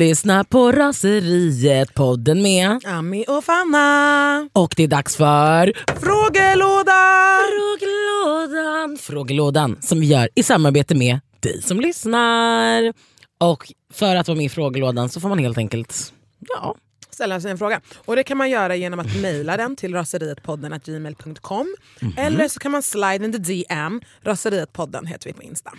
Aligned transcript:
Lyssnar 0.00 0.44
på 0.44 0.72
Raseriet, 0.72 1.94
podden 1.94 2.42
med 2.42 2.80
Ami 2.86 3.24
och 3.28 3.44
Fanna. 3.44 4.48
och 4.52 4.74
det 4.76 4.82
är 4.82 4.88
dags 4.88 5.16
för 5.16 5.72
Frågelådan! 6.00 7.40
Frågelådan. 7.50 8.98
Frågelådan 9.00 9.78
som 9.82 10.00
vi 10.00 10.06
gör 10.06 10.28
i 10.34 10.42
samarbete 10.42 10.94
med 10.94 11.20
dig 11.40 11.62
som 11.62 11.80
lyssnar. 11.80 12.92
Och 13.40 13.72
för 13.92 14.16
att 14.16 14.28
vara 14.28 14.36
med 14.36 14.46
i 14.46 14.48
frågelådan 14.48 15.08
så 15.08 15.20
får 15.20 15.28
man 15.28 15.38
helt 15.38 15.58
enkelt 15.58 16.12
ja, 16.48 16.74
Ställa 17.10 17.40
sig 17.40 17.50
en 17.50 17.58
fråga. 17.58 17.80
Och 17.96 18.16
Det 18.16 18.22
kan 18.22 18.38
man 18.38 18.50
göra 18.50 18.76
genom 18.76 19.00
att 19.00 19.16
mejla 19.22 19.56
den 19.56 19.76
till 19.76 19.94
raserietpodden 19.94 20.80
gmail.com 20.84 21.76
eller 22.16 22.48
så 22.48 22.60
kan 22.60 22.72
man 22.72 22.82
slide 22.82 23.24
in 23.24 23.32
the 23.32 23.38
DM. 23.38 24.00
Raserietpodden 24.22 25.06
heter 25.06 25.26
vi 25.26 25.32
på 25.32 25.42
Insta. 25.42 25.72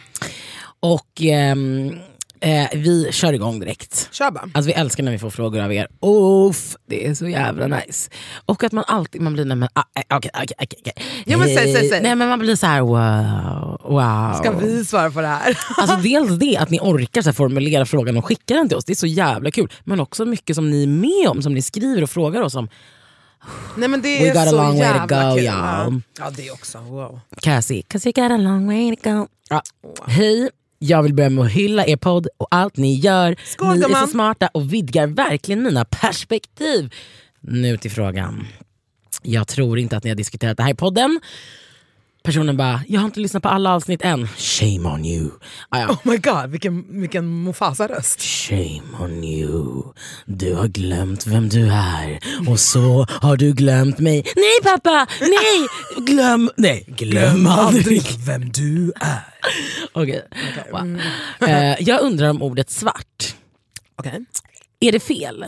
Och 0.79 1.21
ehm, 1.21 1.95
eh, 2.41 2.67
vi 2.73 3.11
kör 3.11 3.33
igång 3.33 3.59
direkt. 3.59 4.09
Kör 4.11 4.31
bara. 4.31 4.49
Alltså 4.53 4.67
vi 4.67 4.73
älskar 4.73 5.03
när 5.03 5.11
vi 5.11 5.19
får 5.19 5.29
frågor 5.29 5.61
av 5.61 5.73
er. 5.73 5.87
Uff, 6.01 6.75
det 6.87 7.07
är 7.07 7.13
så 7.13 7.27
jävla 7.27 7.67
nice. 7.67 8.09
Och 8.45 8.63
att 8.63 8.71
man 8.71 8.83
alltid 8.87 9.21
man 9.21 9.33
blir, 9.33 9.67
ah, 9.73 9.83
eh, 9.95 10.17
okej 10.17 10.31
okej 10.33 10.55
okej. 10.59 11.37
men 11.37 11.47
säg, 11.47 11.73
säg, 11.73 11.89
säg. 11.89 12.01
Nej 12.01 12.15
men 12.15 12.29
man 12.29 12.39
blir 12.39 12.55
så 12.55 12.67
här 12.67 12.81
wow. 12.81 13.81
wow. 13.83 14.33
Ska 14.33 14.51
vi 14.51 14.85
svara 14.85 15.11
på 15.11 15.21
det 15.21 15.27
här? 15.27 15.57
Alltså 15.77 15.95
dels 16.03 16.39
det 16.39 16.57
att 16.57 16.69
ni 16.69 16.79
orkar 16.79 17.21
så 17.21 17.29
här 17.29 17.33
formulera 17.33 17.85
frågan 17.85 18.17
och 18.17 18.25
skicka 18.25 18.53
den 18.53 18.67
till 18.67 18.77
oss, 18.77 18.85
det 18.85 18.93
är 18.93 18.95
så 18.95 19.07
jävla 19.07 19.51
kul. 19.51 19.71
Men 19.83 19.99
också 19.99 20.25
mycket 20.25 20.55
som 20.55 20.69
ni 20.69 20.83
är 20.83 20.87
med 20.87 21.27
om, 21.27 21.41
som 21.41 21.53
ni 21.53 21.61
skriver 21.61 22.03
och 22.03 22.09
frågar 22.09 22.41
oss 22.41 22.55
om. 22.55 22.69
Nej, 23.75 23.89
men 23.89 24.01
det 24.01 24.19
We 24.19 24.29
är 24.29 24.33
got 24.33 24.53
a 24.53 24.55
long 24.55 24.79
way 24.79 24.93
to 24.93 24.99
go, 24.99 25.35
kul. 25.35 25.45
y'all. 25.45 26.01
Ja. 26.19 26.29
det 26.37 26.51
också. 26.51 26.77
Wow. 26.77 27.19
Cassie, 27.41 27.81
cause 27.81 28.09
you 28.09 28.13
got 28.13 28.31
a 28.31 28.37
long 28.37 28.67
way 28.67 28.95
to 28.95 29.09
go. 29.09 29.27
Ja. 29.49 29.61
Hej, 30.07 30.49
jag 30.83 31.03
vill 31.03 31.13
börja 31.13 31.29
med 31.29 31.45
att 31.45 31.51
hylla 31.51 31.85
er 31.85 31.95
podd 31.95 32.27
och 32.37 32.47
allt 32.51 32.77
ni 32.77 32.93
gör. 32.95 33.35
Skål, 33.45 33.67
ni 33.67 33.77
är 33.77 33.81
gumman. 33.81 34.07
så 34.07 34.11
smarta 34.11 34.47
och 34.47 34.73
vidgar 34.73 35.07
verkligen 35.07 35.63
mina 35.63 35.85
perspektiv. 35.85 36.93
Nu 37.39 37.77
till 37.77 37.91
frågan. 37.91 38.47
Jag 39.21 39.47
tror 39.47 39.79
inte 39.79 39.97
att 39.97 40.03
ni 40.03 40.09
har 40.09 40.17
diskuterat 40.17 40.57
det 40.57 40.63
här 40.63 40.71
i 40.71 40.75
podden. 40.75 41.19
Personen 42.23 42.57
bara, 42.57 42.81
jag 42.87 43.01
har 43.01 43.05
inte 43.05 43.19
lyssnat 43.19 43.43
på 43.43 43.49
alla 43.49 43.73
avsnitt 43.73 44.01
än. 44.01 44.27
Shame 44.27 44.89
on 44.89 45.05
you. 45.05 45.29
Ah, 45.69 45.79
ja. 45.79 45.89
Oh 45.89 45.97
my 46.03 46.17
god, 46.17 46.49
vilken, 46.49 47.01
vilken 47.01 47.43
Mufasa-röst. 47.43 48.21
Shame 48.21 48.81
on 48.99 49.23
you. 49.23 49.83
Du 50.25 50.55
har 50.55 50.67
glömt 50.67 51.27
vem 51.27 51.49
du 51.49 51.67
är 51.71 52.19
och 52.49 52.59
så 52.59 53.05
har 53.09 53.37
du 53.37 53.53
glömt 53.53 53.99
mig. 53.99 54.25
Nej 54.35 54.73
pappa, 54.73 55.07
nej! 55.21 55.67
Glöm, 56.05 56.51
nej, 56.57 56.85
glöm 56.87 57.47
aldrig 57.47 58.03
vem 58.25 58.51
du 58.51 58.93
är. 58.95 59.33
Okej. 59.93 60.27
Wow. 60.71 61.01
Eh, 61.49 61.75
jag 61.79 62.01
undrar 62.01 62.29
om 62.29 62.41
ordet 62.41 62.69
svart. 62.69 63.35
Okej. 63.95 64.25
Är 64.79 64.91
det 64.91 64.99
fel 64.99 65.45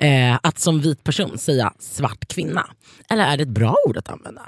eh, 0.00 0.38
att 0.42 0.58
som 0.58 0.80
vit 0.80 1.04
person 1.04 1.38
säga 1.38 1.72
svart 1.78 2.28
kvinna? 2.28 2.66
Eller 3.10 3.24
är 3.24 3.36
det 3.36 3.42
ett 3.42 3.48
bra 3.48 3.76
ord 3.86 3.96
att 3.96 4.08
använda? 4.08 4.42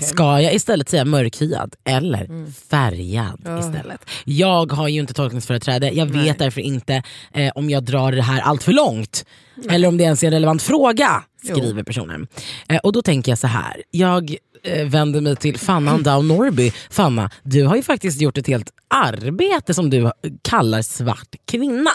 Ska 0.00 0.40
jag 0.40 0.54
istället 0.54 0.88
säga 0.88 1.04
mörkhyad 1.04 1.74
eller 1.84 2.52
färgad 2.70 3.58
istället? 3.60 4.00
Jag 4.24 4.72
har 4.72 4.88
ju 4.88 5.00
inte 5.00 5.14
tolkningsföreträde, 5.14 5.90
jag 5.90 6.06
vet 6.06 6.38
därför 6.38 6.60
inte 6.60 7.02
eh, 7.32 7.52
om 7.54 7.70
jag 7.70 7.84
drar 7.84 8.12
det 8.12 8.22
här 8.22 8.40
allt 8.40 8.62
för 8.62 8.72
långt. 8.72 9.24
Eller 9.70 9.88
om 9.88 9.96
det 9.96 10.04
ens 10.04 10.22
är 10.22 10.26
en 10.26 10.32
relevant 10.32 10.62
fråga, 10.62 11.24
skriver 11.44 11.82
personen. 11.82 12.26
Eh, 12.68 12.78
och 12.78 12.92
då 12.92 13.02
tänker 13.02 13.32
jag 13.32 13.38
så 13.38 13.46
här. 13.46 13.82
jag 13.90 14.36
eh, 14.62 14.86
vänder 14.86 15.20
mig 15.20 15.36
till 15.36 15.58
Fanna 15.58 15.98
Down 15.98 16.28
Norby. 16.28 16.72
Fanna, 16.90 17.30
du 17.42 17.64
har 17.64 17.76
ju 17.76 17.82
faktiskt 17.82 18.20
gjort 18.20 18.38
ett 18.38 18.46
helt 18.46 18.70
arbete 18.88 19.74
som 19.74 19.90
du 19.90 20.12
kallar 20.42 20.82
svart 20.82 21.34
kvinna. 21.50 21.90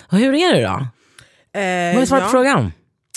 Och 0.00 0.18
hur 0.18 0.34
är 0.34 0.54
det 0.54 0.62
då? 0.62 0.86
Eh, 1.58 1.94
Vad 1.94 2.02
är 2.02 2.06
svaret 2.06 2.22
på 2.22 2.26
ja. 2.26 2.30
frågan? 2.30 2.72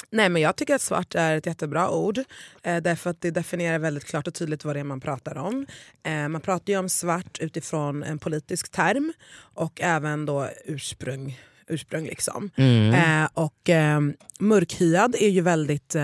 Nej, 0.10 0.30
men 0.30 0.42
jag 0.42 0.56
tycker 0.56 0.76
att 0.76 0.82
svart 0.82 1.16
är 1.16 1.38
ett 1.38 1.46
jättebra 1.46 1.90
ord. 1.90 2.18
Eh, 2.64 2.78
därför 2.78 3.10
att 3.10 3.22
det 3.22 3.32
definierar 3.32 3.80
väldigt 3.80 4.06
klart 4.06 4.28
och 4.28 4.34
tydligt 4.34 4.66
vad 4.66 4.76
det 4.76 4.80
är 4.80 4.84
man 4.84 5.02
pratar 5.02 5.38
om. 5.38 5.66
Eh, 6.04 6.28
man 6.28 6.42
pratar 6.42 6.74
ju 6.74 6.80
om 6.80 6.90
svart 6.90 7.40
utifrån 7.40 8.04
en 8.04 8.20
politisk 8.20 8.72
term 8.72 9.14
och 9.38 9.82
även 9.82 10.26
då 10.26 10.50
ursprung. 10.66 11.40
ursprung 11.68 12.06
liksom. 12.06 12.50
Eh, 12.94 13.30
och 13.34 13.70
eh, 13.70 14.00
mörkhyad 14.40 15.16
är 15.20 15.30
ju 15.30 15.42
väldigt... 15.42 15.96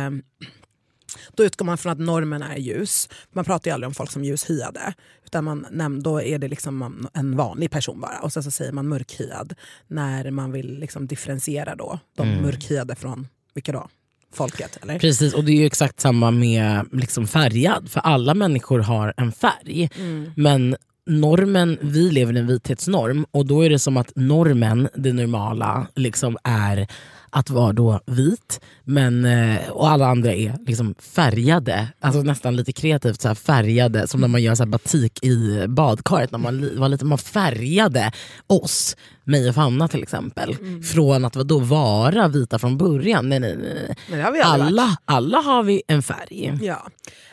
Då 1.35 1.43
utgår 1.43 1.65
man 1.65 1.77
från 1.77 1.91
att 1.91 1.99
normen 1.99 2.41
är 2.41 2.57
ljus. 2.57 3.09
Man 3.33 3.45
pratar 3.45 3.71
ju 3.71 3.73
aldrig 3.73 3.87
om 3.87 3.93
folk 3.93 4.11
som 4.11 4.23
ljushyade. 4.23 4.93
Utan 5.25 5.43
man, 5.71 6.01
då 6.01 6.21
är 6.21 6.39
det 6.39 6.47
liksom 6.47 7.07
en 7.13 7.37
vanlig 7.37 7.71
person 7.71 8.01
bara. 8.01 8.19
Och 8.19 8.33
sen 8.33 8.43
så 8.43 8.51
säger 8.51 8.71
man 8.71 8.87
mörkhyad 8.87 9.53
när 9.87 10.31
man 10.31 10.51
vill 10.51 10.79
liksom 10.79 11.07
differentiera 11.07 11.75
då 11.75 11.99
de 12.15 12.41
mörkhyade 12.41 12.95
från, 12.95 13.27
vilka 13.53 13.71
då? 13.71 13.87
Folket 14.33 14.77
eller? 14.81 14.99
Precis, 14.99 15.33
och 15.33 15.43
det 15.43 15.51
är 15.51 15.57
ju 15.57 15.65
exakt 15.65 15.99
samma 15.99 16.31
med 16.31 16.85
liksom 16.91 17.27
färgad. 17.27 17.89
För 17.89 17.99
alla 17.99 18.33
människor 18.33 18.79
har 18.79 19.13
en 19.17 19.31
färg. 19.31 19.89
Men 20.35 20.75
normen, 21.05 21.77
vi 21.81 22.11
lever 22.11 22.35
i 22.35 22.39
en 22.39 22.47
vithetsnorm 22.47 23.25
och 23.31 23.45
då 23.45 23.65
är 23.65 23.69
det 23.69 23.79
som 23.79 23.97
att 23.97 24.11
normen, 24.15 24.89
det 24.95 25.13
normala, 25.13 25.87
liksom 25.95 26.37
är 26.43 26.87
att 27.37 27.49
vara 27.49 27.73
då 27.73 27.99
vit. 28.05 28.61
Men, 28.83 29.25
eh, 29.25 29.69
och 29.69 29.89
alla 29.89 30.07
andra 30.07 30.33
är 30.33 30.57
liksom 30.67 30.95
färgade. 30.99 31.87
Alltså 31.99 32.21
nästan 32.21 32.55
lite 32.55 32.71
kreativt 32.71 33.21
så 33.21 33.35
färgade. 33.35 34.07
Som 34.07 34.21
när 34.21 34.27
man 34.27 34.43
gör 34.43 34.55
så 34.55 34.65
batik 34.65 35.23
i 35.23 35.65
badkaret. 35.67 36.31
När 36.31 36.39
man, 36.39 36.79
var 36.79 36.89
lite, 36.89 37.05
man 37.05 37.17
färgade 37.17 38.11
oss, 38.47 38.97
mig 39.23 39.49
och 39.49 39.55
Fanna 39.55 39.87
till 39.87 40.03
exempel. 40.03 40.55
Från 40.93 41.25
att 41.25 41.33
då 41.33 41.59
vara 41.59 42.27
vita 42.27 42.59
från 42.59 42.77
början. 42.77 43.29
Nej, 43.29 43.39
nej, 43.39 43.57
nej. 43.57 44.21
Aldrig 44.21 44.45
varit. 44.45 44.45
Alla, 44.45 44.97
alla 45.05 45.37
har 45.37 45.63
vi 45.63 45.81
en 45.87 46.03
färg. 46.03 46.59
Ja. 46.61 46.87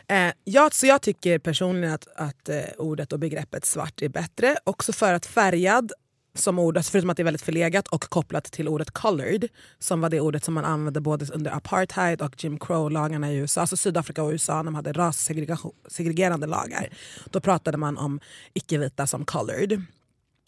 Eh, 0.08 0.32
jag, 0.44 0.74
så 0.74 0.86
jag 0.86 1.02
tycker 1.02 1.38
personligen 1.38 1.94
att, 1.94 2.08
att 2.16 2.48
eh, 2.48 2.56
ordet 2.78 3.12
och 3.12 3.18
begreppet 3.18 3.64
svart 3.64 4.02
är 4.02 4.08
bättre. 4.08 4.56
Också 4.64 4.92
för 4.92 5.14
att 5.14 5.26
färgad 5.26 5.92
som 6.34 6.58
ord, 6.58 6.76
alltså 6.76 6.90
förutom 6.90 7.10
att 7.10 7.16
det 7.16 7.22
är 7.22 7.24
väldigt 7.24 7.42
förlegat 7.42 7.88
och 7.88 8.04
kopplat 8.04 8.44
till 8.44 8.68
ordet 8.68 8.90
colored 8.90 9.48
som 9.78 10.00
var 10.00 10.10
det 10.10 10.20
ordet 10.20 10.44
som 10.44 10.54
man 10.54 10.64
använde 10.64 11.00
både 11.00 11.26
under 11.34 11.50
apartheid 11.50 12.22
och 12.22 12.44
Jim 12.44 12.58
Crow-lagarna 12.58 13.32
i 13.32 13.36
USA, 13.36 13.60
alltså 13.60 13.76
Sydafrika 13.76 14.22
och 14.22 14.30
USA 14.30 14.56
när 14.56 14.64
de 14.64 14.74
hade 14.74 14.92
rassegregerande 14.92 16.46
lagar. 16.46 16.88
Då 17.30 17.40
pratade 17.40 17.78
man 17.78 17.98
om 17.98 18.20
icke-vita 18.54 19.06
som 19.06 19.24
colored. 19.24 19.82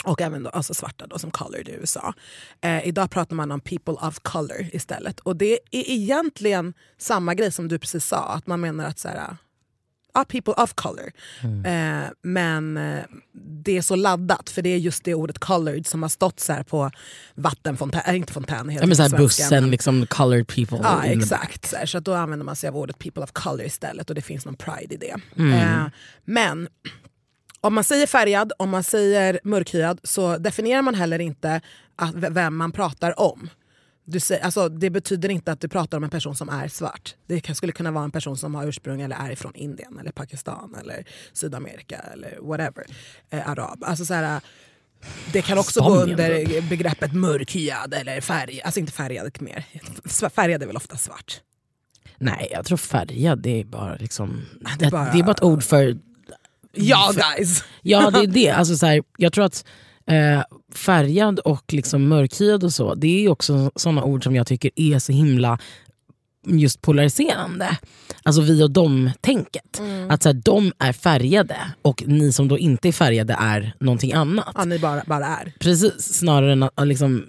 Och 0.04 0.20
även 0.20 0.42
då, 0.42 0.50
alltså 0.50 0.74
svarta 0.74 1.06
då, 1.06 1.18
som 1.18 1.30
colored 1.30 1.68
i 1.68 1.72
USA. 1.72 2.14
Eh, 2.60 2.88
idag 2.88 3.10
pratar 3.10 3.36
man 3.36 3.52
om 3.52 3.60
people 3.60 3.94
of 3.94 4.18
color 4.22 4.66
istället. 4.72 5.20
Och 5.20 5.36
det 5.36 5.52
är 5.52 5.90
egentligen 5.90 6.74
samma 6.98 7.34
grej 7.34 7.52
som 7.52 7.68
du 7.68 7.78
precis 7.78 8.04
sa. 8.06 8.28
Att 8.28 8.46
man 8.46 8.60
menar 8.60 8.84
att 8.84 8.98
så 8.98 9.08
här, 9.08 9.36
people 10.24 10.54
of 10.56 10.74
color. 10.74 11.12
Eh, 11.64 12.08
men 12.22 12.76
eh, 12.76 13.04
det 13.64 13.76
är 13.76 13.82
så 13.82 13.96
laddat 13.96 14.50
för 14.50 14.62
det 14.62 14.68
är 14.68 14.76
just 14.78 15.04
det 15.04 15.14
ordet 15.14 15.38
colored 15.38 15.86
som 15.86 16.02
har 16.02 16.08
stått 16.08 16.40
så 16.40 16.52
här 16.52 16.62
på 16.62 16.90
vattenfontän, 17.34 18.02
äh, 18.06 18.16
inte 18.16 18.32
fontän, 18.32 18.70
Ja, 18.80 18.86
men 18.86 18.96
så 18.96 19.02
här 19.02 19.16
bussen, 19.18 19.70
liksom 19.70 20.06
colored 20.06 20.46
people. 20.46 20.78
Ja 20.82 21.00
the- 21.02 21.12
exakt, 21.12 21.68
så, 21.70 21.76
här, 21.76 21.86
så 21.86 21.98
att 21.98 22.04
då 22.04 22.14
använder 22.14 22.44
man 22.44 22.56
sig 22.56 22.68
av 22.68 22.76
ordet 22.76 22.98
people 22.98 23.22
of 23.22 23.32
color 23.32 23.66
istället 23.66 24.08
och 24.10 24.14
det 24.16 24.22
finns 24.22 24.44
någon 24.44 24.56
pride 24.56 24.94
i 24.94 24.96
det. 24.96 25.16
Mm. 25.42 25.52
Eh, 25.52 25.86
men 26.24 26.68
om 27.60 27.74
man 27.74 27.84
säger 27.84 28.06
färgad, 28.06 28.52
om 28.58 28.70
man 28.70 28.84
säger 28.84 29.40
mörkhyad 29.44 30.00
så 30.02 30.38
definierar 30.38 30.82
man 30.82 30.94
heller 30.94 31.18
inte 31.18 31.60
att, 31.96 32.14
vem 32.14 32.56
man 32.56 32.72
pratar 32.72 33.20
om. 33.20 33.48
Du 34.08 34.20
säger, 34.20 34.44
alltså, 34.44 34.68
det 34.68 34.90
betyder 34.90 35.28
inte 35.28 35.52
att 35.52 35.60
du 35.60 35.68
pratar 35.68 35.96
om 35.98 36.04
en 36.04 36.10
person 36.10 36.36
som 36.36 36.48
är 36.48 36.68
svart. 36.68 37.14
Det 37.26 37.54
skulle 37.56 37.72
kunna 37.72 37.90
vara 37.90 38.04
en 38.04 38.10
person 38.10 38.36
som 38.36 38.54
har 38.54 38.66
ursprung 38.66 39.00
eller 39.00 39.16
är 39.16 39.34
från 39.36 39.54
Indien, 39.54 39.98
eller 39.98 40.10
Pakistan, 40.10 40.74
eller 40.80 41.04
Sydamerika 41.32 41.96
eller 41.96 42.38
whatever. 42.42 42.86
Eh, 43.30 43.48
arab. 43.50 43.84
Alltså, 43.84 44.04
så 44.04 44.14
här, 44.14 44.40
det 45.32 45.42
kan 45.42 45.58
också 45.58 45.80
gå 45.80 45.96
Spanien, 45.96 46.20
under 46.20 46.68
begreppet 46.68 47.12
mörkhyad 47.12 47.94
eller 47.94 48.20
färg, 48.20 48.60
alltså 48.62 48.80
inte 48.80 48.92
färgad 48.92 49.42
mer. 49.42 49.64
Färgad 50.30 50.62
är 50.62 50.66
väl 50.66 50.76
ofta 50.76 50.96
svart. 50.96 51.40
Nej, 52.18 52.48
jag 52.52 52.64
tror 52.64 52.78
färgad 52.78 53.38
det 53.42 53.60
är 53.60 53.64
bara 53.64 53.94
liksom... 53.96 54.42
det 54.78 54.84
är 54.84 54.90
bara- 54.90 55.12
det 55.12 55.18
är 55.18 55.22
bara 55.22 55.32
ett 55.32 55.42
ord 55.42 55.62
för... 55.62 55.98
Ja 56.72 57.12
guys! 57.36 57.64
Ja, 57.82 58.10
det 58.10 58.18
är 58.18 58.26
det. 58.34 58.50
Alltså, 58.50 58.76
så 58.76 58.86
här, 58.86 59.02
jag 59.16 59.32
tror 59.32 59.44
att 59.44 59.64
eh, 60.06 60.42
färgad 60.74 61.38
och 61.38 61.72
liksom 61.72 62.08
mörkhyad 62.08 62.64
och 62.64 62.72
så, 62.72 62.94
det 62.94 63.24
är 63.24 63.28
också 63.28 63.70
såna 63.76 64.04
ord 64.04 64.24
som 64.24 64.36
jag 64.36 64.46
tycker 64.46 64.70
är 64.76 64.98
så 64.98 65.12
himla 65.12 65.58
just 66.46 66.82
polariserande. 66.82 67.78
Alltså 68.22 68.42
vi 68.42 68.62
och 68.62 68.70
dem-tänket. 68.70 69.80
Att 70.08 70.22
så 70.22 70.28
här, 70.28 70.40
de 70.44 70.72
är 70.78 70.92
färgade 70.92 71.56
och 71.82 72.04
ni 72.06 72.32
som 72.32 72.48
då 72.48 72.58
inte 72.58 72.88
är 72.88 72.92
färgade 72.92 73.36
är 73.40 73.72
någonting 73.80 74.12
annat. 74.12 74.52
Ja, 74.54 74.64
ni 74.64 74.78
bara, 74.78 75.02
bara 75.06 75.26
är. 75.26 75.52
Precis, 75.58 76.14
snarare 76.14 76.52
än 76.52 76.62
att 76.62 76.86
liksom 76.86 77.24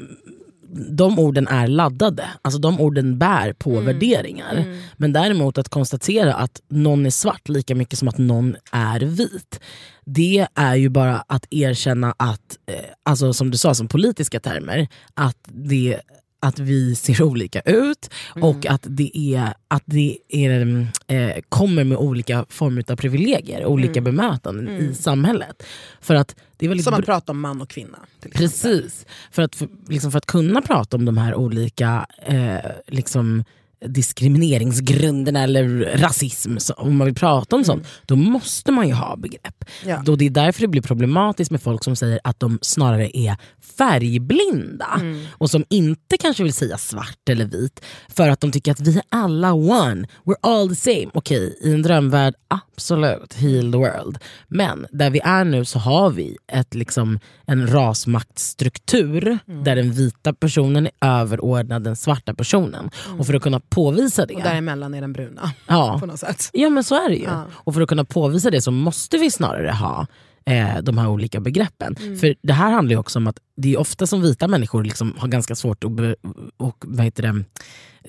de 0.89 1.19
orden 1.19 1.47
är 1.47 1.67
laddade. 1.67 2.29
Alltså 2.41 2.59
de 2.59 2.81
orden 2.81 3.17
bär 3.19 3.53
på 3.53 3.71
Mm. 3.71 3.85
värderingar. 3.85 4.65
Men 4.97 5.13
däremot 5.13 5.57
att 5.57 5.69
konstatera 5.69 6.33
att 6.33 6.61
någon 6.69 7.05
är 7.05 7.09
svart 7.09 7.49
lika 7.49 7.75
mycket 7.75 7.99
som 7.99 8.07
att 8.07 8.17
någon 8.17 8.55
är 8.71 8.99
vit. 8.99 9.59
Det 10.05 10.47
är 10.55 10.75
ju 10.75 10.89
bara 10.89 11.23
att 11.27 11.47
erkänna 11.49 12.13
att, 12.17 12.57
eh, 12.71 12.75
alltså 13.03 13.33
som 13.33 13.51
du 13.51 13.57
sa 13.57 13.73
som 13.73 13.87
politiska 13.87 14.39
termer, 14.39 14.87
att 15.13 15.37
det 15.45 15.99
att 16.39 16.59
vi 16.59 16.95
ser 16.95 17.23
olika 17.23 17.61
ut 17.61 18.09
och 18.41 18.65
att 18.65 18.85
det, 18.89 19.17
är, 19.35 19.53
att 19.67 19.83
det 19.85 20.17
är, 20.29 20.87
eh, 21.07 21.35
kommer 21.49 21.83
med 21.83 21.97
olika 21.97 22.45
former 22.49 22.91
av 22.91 22.95
privilegier, 22.95 23.65
olika 23.65 24.01
bemötanden 24.01 24.69
i 24.69 24.95
samhället. 24.95 25.63
För 26.01 26.15
att 26.15 26.35
det 26.57 26.65
är 26.65 26.69
väldigt 26.69 26.83
Som 26.83 26.93
br- 26.93 26.99
att 26.99 27.05
prata 27.05 27.31
om 27.31 27.39
man 27.39 27.61
och 27.61 27.69
kvinna. 27.69 27.99
Precis. 28.33 29.05
För 29.31 29.41
att, 29.41 29.55
för, 29.55 29.67
liksom 29.87 30.11
för 30.11 30.17
att 30.17 30.25
kunna 30.25 30.61
prata 30.61 30.97
om 30.97 31.05
de 31.05 31.17
här 31.17 31.35
olika 31.35 32.05
eh, 32.25 32.71
liksom, 32.87 33.43
diskrimineringsgrunderna 33.85 35.43
eller 35.43 35.97
rasism, 35.97 36.57
så, 36.57 36.73
om 36.73 36.97
man 36.97 37.05
vill 37.05 37.15
prata 37.15 37.55
om 37.55 37.63
sånt, 37.63 37.87
då 38.05 38.15
måste 38.15 38.71
man 38.71 38.87
ju 38.87 38.93
ha 38.93 39.15
begrepp. 39.15 39.65
Ja. 39.85 40.01
Då 40.05 40.15
det 40.15 40.25
är 40.25 40.29
därför 40.29 40.61
det 40.61 40.67
blir 40.67 40.81
problematiskt 40.81 41.51
med 41.51 41.61
folk 41.61 41.83
som 41.83 41.95
säger 41.95 42.19
att 42.23 42.39
de 42.39 42.59
snarare 42.61 43.17
är 43.17 43.37
färgblinda 43.77 45.01
och 45.31 45.49
som 45.49 45.65
inte 45.69 46.17
kanske 46.17 46.43
vill 46.43 46.53
säga 46.53 46.77
svart 46.77 47.29
eller 47.29 47.45
vit 47.45 47.85
för 48.07 48.29
att 48.29 48.41
de 48.41 48.51
tycker 48.51 48.71
att 48.71 48.79
vi 48.79 48.97
är 48.97 49.03
alla 49.09 49.53
one, 49.53 50.07
we're 50.25 50.35
all 50.41 50.69
the 50.69 50.75
same. 50.75 51.07
Okej, 51.13 51.59
i 51.61 51.73
en 51.73 51.81
drömvärld, 51.81 52.33
absolut, 52.47 53.33
heal 53.33 53.71
the 53.71 53.77
world. 53.77 54.17
Men 54.47 54.87
där 54.91 55.09
vi 55.09 55.19
är 55.23 55.43
nu 55.43 55.65
så 55.65 55.79
har 55.79 56.09
vi 56.09 56.37
ett, 56.51 56.73
liksom, 56.75 57.19
en 57.45 57.67
rasmaktstruktur 57.67 59.39
där 59.63 59.75
den 59.75 59.91
vita 59.91 60.33
personen 60.33 60.87
är 60.87 61.21
överordnad 61.21 61.83
den 61.83 61.95
svarta 61.95 62.33
personen. 62.33 62.89
Och 63.19 63.25
för 63.25 63.33
att 63.33 63.41
kunna 63.41 63.59
påvisa 63.69 64.25
det 64.25 64.35
Och 64.35 64.41
däremellan 64.41 64.93
är 64.93 65.01
den 65.01 65.13
bruna. 65.13 65.51
Ja. 65.67 65.97
På 65.99 66.05
något 66.05 66.19
sätt. 66.19 66.49
Ja 66.53 66.69
men 66.69 66.83
så 66.83 66.95
är 66.95 67.09
det 67.09 67.15
ju. 67.15 67.23
Ja. 67.23 67.45
Och 67.51 67.73
för 67.73 67.81
att 67.81 67.89
kunna 67.89 68.05
påvisa 68.05 68.49
det 68.49 68.61
så 68.61 68.71
måste 68.71 69.17
vi 69.17 69.31
snarare 69.31 69.71
ha 69.71 70.07
eh, 70.45 70.81
de 70.81 70.97
här 70.97 71.07
olika 71.07 71.39
begreppen. 71.39 71.95
Mm. 71.99 72.19
För 72.19 72.35
det 72.41 72.53
här 72.53 72.71
handlar 72.71 72.91
ju 72.91 72.99
också 72.99 73.19
om 73.19 73.27
att 73.27 73.39
det 73.55 73.73
är 73.73 73.79
ofta 73.79 74.07
som 74.07 74.21
vita 74.21 74.47
människor 74.47 74.83
liksom 74.83 75.15
har 75.17 75.27
ganska 75.27 75.55
svårt 75.55 75.83
att 75.83 75.91
be, 75.91 76.15
och, 76.57 76.83
vad 76.87 77.05
heter 77.05 77.23
det, 77.23 77.43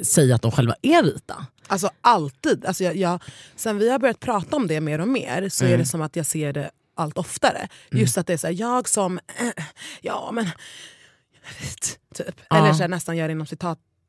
säga 0.04 0.34
att 0.34 0.42
de 0.42 0.50
själva 0.50 0.74
är 0.82 1.02
vita. 1.02 1.46
Alltså 1.66 1.90
alltid. 2.00 2.64
Alltså 2.64 2.84
jag, 2.84 2.96
jag, 2.96 3.22
sen 3.56 3.78
vi 3.78 3.90
har 3.90 3.98
börjat 3.98 4.20
prata 4.20 4.56
om 4.56 4.66
det 4.66 4.80
mer 4.80 4.98
och 4.98 5.08
mer 5.08 5.48
så 5.48 5.64
är 5.64 5.78
det 5.78 5.84
som 5.84 6.02
att 6.02 6.16
jag 6.16 6.26
ser 6.26 6.52
det 6.52 6.70
allt 6.96 7.18
oftare. 7.18 7.68
Just 7.90 8.18
att 8.18 8.26
det 8.26 8.32
är 8.32 8.36
så 8.36 8.46
här, 8.46 8.54
jag 8.54 8.88
som, 8.88 9.18
eh, 9.18 9.64
ja 10.00 10.30
men, 10.32 10.44
vet, 11.60 11.98
typ. 12.14 12.40
Ja. 12.50 12.56
Eller 12.56 12.72
så 12.72 12.80
här, 12.80 12.88
nästan 12.88 13.16
gör 13.16 13.28
inom 13.28 13.46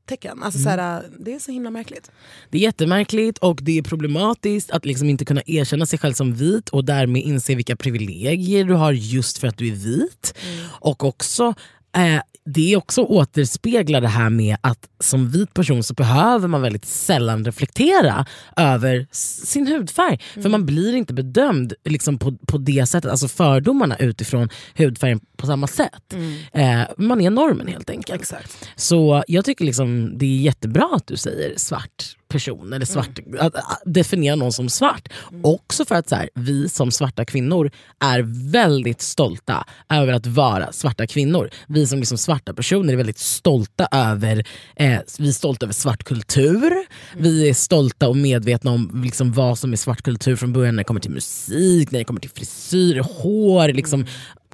citattecken. 0.09 0.43
Alltså, 0.43 0.59
så 0.59 0.69
här, 0.69 1.03
det 1.19 1.33
är 1.33 1.39
så 1.39 1.51
himla 1.51 1.69
märkligt. 1.69 2.11
Det 2.49 2.57
är 2.57 2.61
jättemärkligt 2.61 3.37
och 3.37 3.59
det 3.61 3.77
är 3.77 3.81
problematiskt 3.81 4.71
att 4.71 4.85
liksom 4.85 5.09
inte 5.09 5.25
kunna 5.25 5.41
erkänna 5.45 5.85
sig 5.85 5.99
själv 5.99 6.13
som 6.13 6.33
vit 6.33 6.69
och 6.69 6.85
därmed 6.85 7.21
inse 7.21 7.55
vilka 7.55 7.75
privilegier 7.75 8.65
du 8.65 8.73
har 8.73 8.91
just 8.91 9.37
för 9.37 9.47
att 9.47 9.57
du 9.57 9.67
är 9.67 9.75
vit. 9.75 10.33
Och 10.81 11.03
också 11.03 11.53
eh, 11.95 12.21
det 12.53 12.73
är 12.73 12.77
också 12.77 13.01
återspeglar 13.01 14.01
det 14.01 14.07
här 14.07 14.29
med 14.29 14.57
att 14.61 14.89
som 14.99 15.29
vit 15.29 15.53
person 15.53 15.83
så 15.83 15.93
behöver 15.93 16.47
man 16.47 16.61
väldigt 16.61 16.85
sällan 16.85 17.45
reflektera 17.45 18.25
över 18.55 19.07
sin 19.11 19.67
hudfärg. 19.67 20.19
För 20.33 20.49
man 20.49 20.65
blir 20.65 20.95
inte 20.95 21.13
bedömd 21.13 21.73
liksom 21.85 22.17
på, 22.17 22.37
på 22.47 22.57
det 22.57 22.85
sättet, 22.85 23.11
alltså 23.11 23.27
fördomarna 23.27 23.97
utifrån 23.97 24.49
hudfärgen 24.75 25.19
på 25.37 25.45
samma 25.45 25.67
sätt. 25.67 26.13
Eh, 26.53 26.81
man 26.97 27.21
är 27.21 27.29
normen 27.29 27.67
helt 27.67 27.89
enkelt. 27.89 28.21
Exakt. 28.21 28.69
Så 28.75 29.23
jag 29.27 29.45
tycker 29.45 29.65
liksom 29.65 30.17
det 30.17 30.25
är 30.25 30.41
jättebra 30.41 30.89
att 30.93 31.07
du 31.07 31.17
säger 31.17 31.53
svart 31.57 32.15
person, 32.29 32.73
eller 32.73 32.85
svart, 32.85 33.19
att, 33.39 33.55
att 33.55 33.81
definiera 33.85 34.35
någon 34.35 34.53
som 34.53 34.69
svart. 34.69 35.09
Också 35.43 35.85
för 35.85 35.95
att 35.95 36.09
så 36.09 36.15
här, 36.15 36.29
vi 36.35 36.69
som 36.69 36.91
svarta 36.91 37.25
kvinnor 37.25 37.71
är 37.99 38.51
väldigt 38.51 39.01
stolta 39.01 39.65
över 39.89 40.13
att 40.13 40.27
vara 40.27 40.71
svarta 40.71 41.07
kvinnor. 41.07 41.49
Vi 41.67 41.87
som 41.87 41.99
liksom 41.99 42.17
svarta 42.17 42.53
personer 42.53 42.93
är 42.93 42.97
väldigt 42.97 43.17
stolta 43.17 43.87
över, 43.91 44.43
eh, 44.75 44.99
vi 45.19 45.33
stolta 45.33 45.65
över 45.65 45.73
svart 45.73 46.03
kultur. 46.03 46.73
Vi 47.17 47.49
är 47.49 47.53
stolta 47.53 48.07
och 48.09 48.17
medvetna 48.17 48.71
om 48.71 49.01
liksom 49.03 49.31
vad 49.31 49.59
som 49.59 49.71
är 49.71 49.77
svart 49.77 50.01
kultur 50.01 50.35
från 50.35 50.53
början 50.53 50.75
när 50.75 50.83
det 50.83 50.87
kommer 50.87 51.01
till 51.01 51.11
musik, 51.11 51.91
när 51.91 51.99
det 51.99 52.05
kommer 52.05 52.21
till 52.21 52.29
frisyr, 52.29 52.99
hår, 52.99 53.73
liksom, 53.73 54.05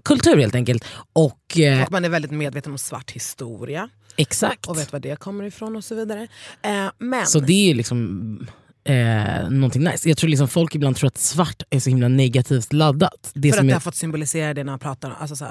kultur 0.06 0.38
helt 0.38 0.56
enkelt. 0.56 0.86
Och, 1.14 1.60
eh, 1.60 1.84
Och 1.84 1.92
man 1.92 2.06
är 2.06 2.10
väldigt 2.10 2.32
medveten 2.32 2.72
om 2.72 2.78
svart 2.78 3.12
historia 3.12 3.90
exakt. 4.18 4.66
och 4.66 4.78
vet 4.78 4.92
var 4.92 5.00
det 5.00 5.20
kommer 5.20 5.44
ifrån 5.44 5.76
och 5.76 5.84
så 5.84 5.96
vidare. 5.96 6.28
Eh, 6.62 6.88
men 6.98 7.28
Så 7.28 7.40
det 7.40 7.72
är 7.72 7.76
liksom 7.76 8.48
eh, 8.84 9.50
någonting 9.50 9.84
nice. 9.84 10.10
Jag 10.10 10.18
tror 10.18 10.30
liksom 10.30 10.48
folk 10.48 10.76
ibland 10.76 10.96
tror 10.96 11.08
att 11.08 11.18
svart 11.18 11.64
är 11.70 11.80
så 11.80 11.90
himla 11.90 12.08
negativt 12.08 12.74
laddat. 12.74 13.32
Det 13.34 13.52
för 13.52 13.60
att 13.60 13.66
det 13.68 13.72
är, 13.72 13.74
har 13.74 13.80
fått 13.80 13.96
symbolisera 13.96 14.54
det 14.54 14.64
när 14.64 14.72
man 14.72 14.80
pratar 14.80 15.10
om 15.10 15.16
alltså 15.20 15.46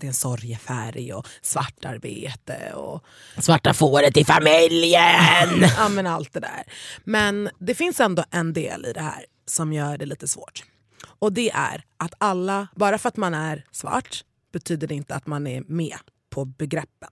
det 0.00 0.06
är 0.06 0.08
en 0.08 0.14
sorgefärg 0.14 1.12
och 1.12 1.26
svartarbete 1.42 2.72
och 2.74 3.04
svarta 3.38 3.74
fåret 3.74 4.16
i 4.16 4.24
familjen! 4.24 5.70
ja, 5.78 5.88
men 5.88 6.06
allt 6.06 6.32
det 6.32 6.40
där. 6.40 6.62
Men 7.04 7.50
det 7.58 7.74
finns 7.74 8.00
ändå 8.00 8.24
en 8.30 8.52
del 8.52 8.86
i 8.86 8.92
det 8.92 9.00
här 9.02 9.24
som 9.46 9.72
gör 9.72 9.98
det 9.98 10.06
lite 10.06 10.28
svårt. 10.28 10.62
Och 11.18 11.32
det 11.32 11.50
är 11.50 11.84
att 11.96 12.14
alla, 12.18 12.68
bara 12.74 12.98
för 12.98 13.08
att 13.08 13.16
man 13.16 13.34
är 13.34 13.64
svart 13.70 14.24
betyder 14.52 14.86
det 14.86 14.94
inte 14.94 15.14
att 15.14 15.26
man 15.26 15.46
är 15.46 15.62
med 15.66 15.98
på 16.30 16.44
begreppen. 16.44 17.10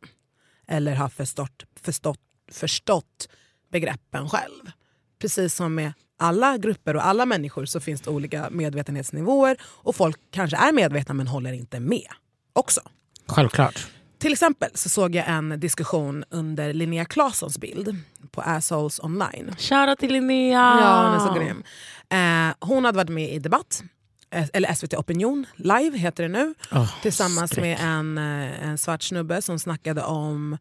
Eller 0.66 0.94
har 0.94 1.08
förstått, 1.08 1.64
förstått, 1.80 2.20
förstått 2.52 3.28
begreppen 3.72 4.28
själv. 4.28 4.70
Precis 5.18 5.54
som 5.54 5.74
med 5.74 5.92
alla 6.18 6.58
grupper 6.58 6.96
och 6.96 7.06
alla 7.06 7.26
människor 7.26 7.64
så 7.64 7.80
finns 7.80 8.00
det 8.00 8.10
olika 8.10 8.50
medvetenhetsnivåer 8.50 9.56
och 9.62 9.96
folk 9.96 10.20
kanske 10.30 10.56
är 10.56 10.72
medvetna 10.72 11.14
men 11.14 11.26
håller 11.26 11.52
inte 11.52 11.80
med 11.80 12.08
också. 12.52 12.80
Självklart. 13.26 13.86
Till 14.18 14.32
exempel 14.32 14.70
så 14.74 14.88
såg 14.88 15.14
jag 15.14 15.28
en 15.28 15.60
diskussion 15.60 16.24
under 16.30 16.72
Linnea 16.72 17.04
Claessons 17.04 17.58
bild 17.58 17.96
på 18.30 18.40
Assholes 18.40 19.00
online. 19.00 19.54
Shoutout 19.58 19.98
till 19.98 20.12
Linnea! 20.12 20.78
Ja, 20.80 21.02
hon 21.06 21.14
är 21.14 21.18
så 21.18 21.34
grym. 21.34 21.62
Eh, 22.08 22.68
hon 22.68 22.84
hade 22.84 22.96
varit 22.96 23.10
med 23.10 23.34
i 23.34 23.38
Debatt, 23.38 23.82
eller 24.30 24.74
SVT 24.74 24.94
Opinion, 24.94 25.46
live 25.56 25.98
heter 25.98 26.22
det 26.22 26.28
nu. 26.28 26.54
Åh, 26.72 27.02
tillsammans 27.02 27.50
skräck. 27.50 27.62
med 27.62 27.78
en, 27.80 28.18
eh, 28.18 28.68
en 28.68 28.78
svart 28.78 29.02
snubbe 29.02 29.42
som 29.42 29.58
snackade 29.58 30.02
om... 30.02 30.58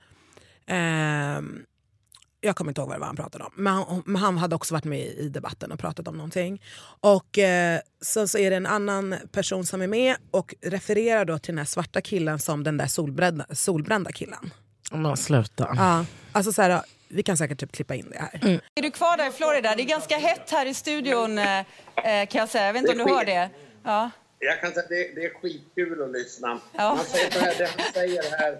ehm, 0.67 1.60
jag 2.41 2.55
kommer 2.55 2.72
inte 2.72 2.81
ihåg 2.81 2.88
vad 2.89 2.98
det 2.98 3.00
var 3.00 3.07
han 3.07 3.15
pratade 3.15 3.43
om. 3.43 3.51
Men 3.55 3.74
han, 3.74 4.03
men 4.05 4.15
han 4.15 4.38
hade 4.38 4.55
också 4.55 4.74
varit 4.74 4.86
med 4.86 5.00
i 5.00 5.29
debatten 5.29 5.72
och 5.72 5.79
pratat 5.79 6.07
om 6.07 6.17
någonting. 6.17 6.62
Och 7.00 7.38
eh, 7.38 7.79
sen 8.01 8.27
så 8.27 8.38
är 8.38 8.50
det 8.50 8.55
en 8.55 8.65
annan 8.65 9.15
person 9.31 9.65
som 9.65 9.81
är 9.81 9.88
med 9.88 10.15
och 10.31 10.55
refererar 10.62 11.25
då 11.25 11.39
till 11.39 11.51
den 11.51 11.57
här 11.57 11.65
svarta 11.65 12.01
killen 12.01 12.39
som 12.39 12.63
den 12.63 12.77
där 12.77 12.88
solbrända, 12.88 13.45
solbrända 13.51 14.12
killen. 14.12 14.51
Men 14.91 15.17
sluta. 15.17 15.74
Ja, 15.75 16.05
alltså 16.31 16.53
så 16.53 16.62
här, 16.62 16.81
vi 17.07 17.24
kan 17.24 17.38
säkert 17.38 17.59
typ 17.59 17.71
klippa 17.71 17.95
in 17.95 18.09
det 18.09 18.17
här. 18.19 18.59
Är 18.75 18.81
du 18.81 18.91
kvar 18.91 19.17
där 19.17 19.27
i 19.29 19.31
Florida? 19.31 19.75
Det 19.75 19.81
är 19.83 19.85
ganska 19.85 20.17
hett 20.17 20.51
här 20.51 20.65
i 20.65 20.74
studion 20.74 21.38
eh, 21.38 21.59
eh, 21.59 21.65
kan 22.27 22.39
jag 22.39 22.50
säga. 22.50 22.65
Jag 22.65 22.74
vet 22.74 22.79
inte 22.81 22.91
om 22.91 23.07
du 23.07 23.13
hör 23.13 23.25
det? 23.25 23.50
Ja. 23.83 24.09
Jag 24.39 24.62
kan 24.62 24.71
säga 24.71 24.83
att 24.83 24.89
det, 24.89 25.15
det 25.15 25.25
är 25.25 25.33
skitkul 25.41 26.01
att 26.03 26.12
lyssna. 26.12 26.59
Ja. 26.77 26.95
Man 26.95 27.05
säger 27.05 27.31
så 27.31 27.39
här, 27.39 27.55
det 27.57 27.65
han 27.77 27.93
säger 27.93 28.38
här, 28.38 28.59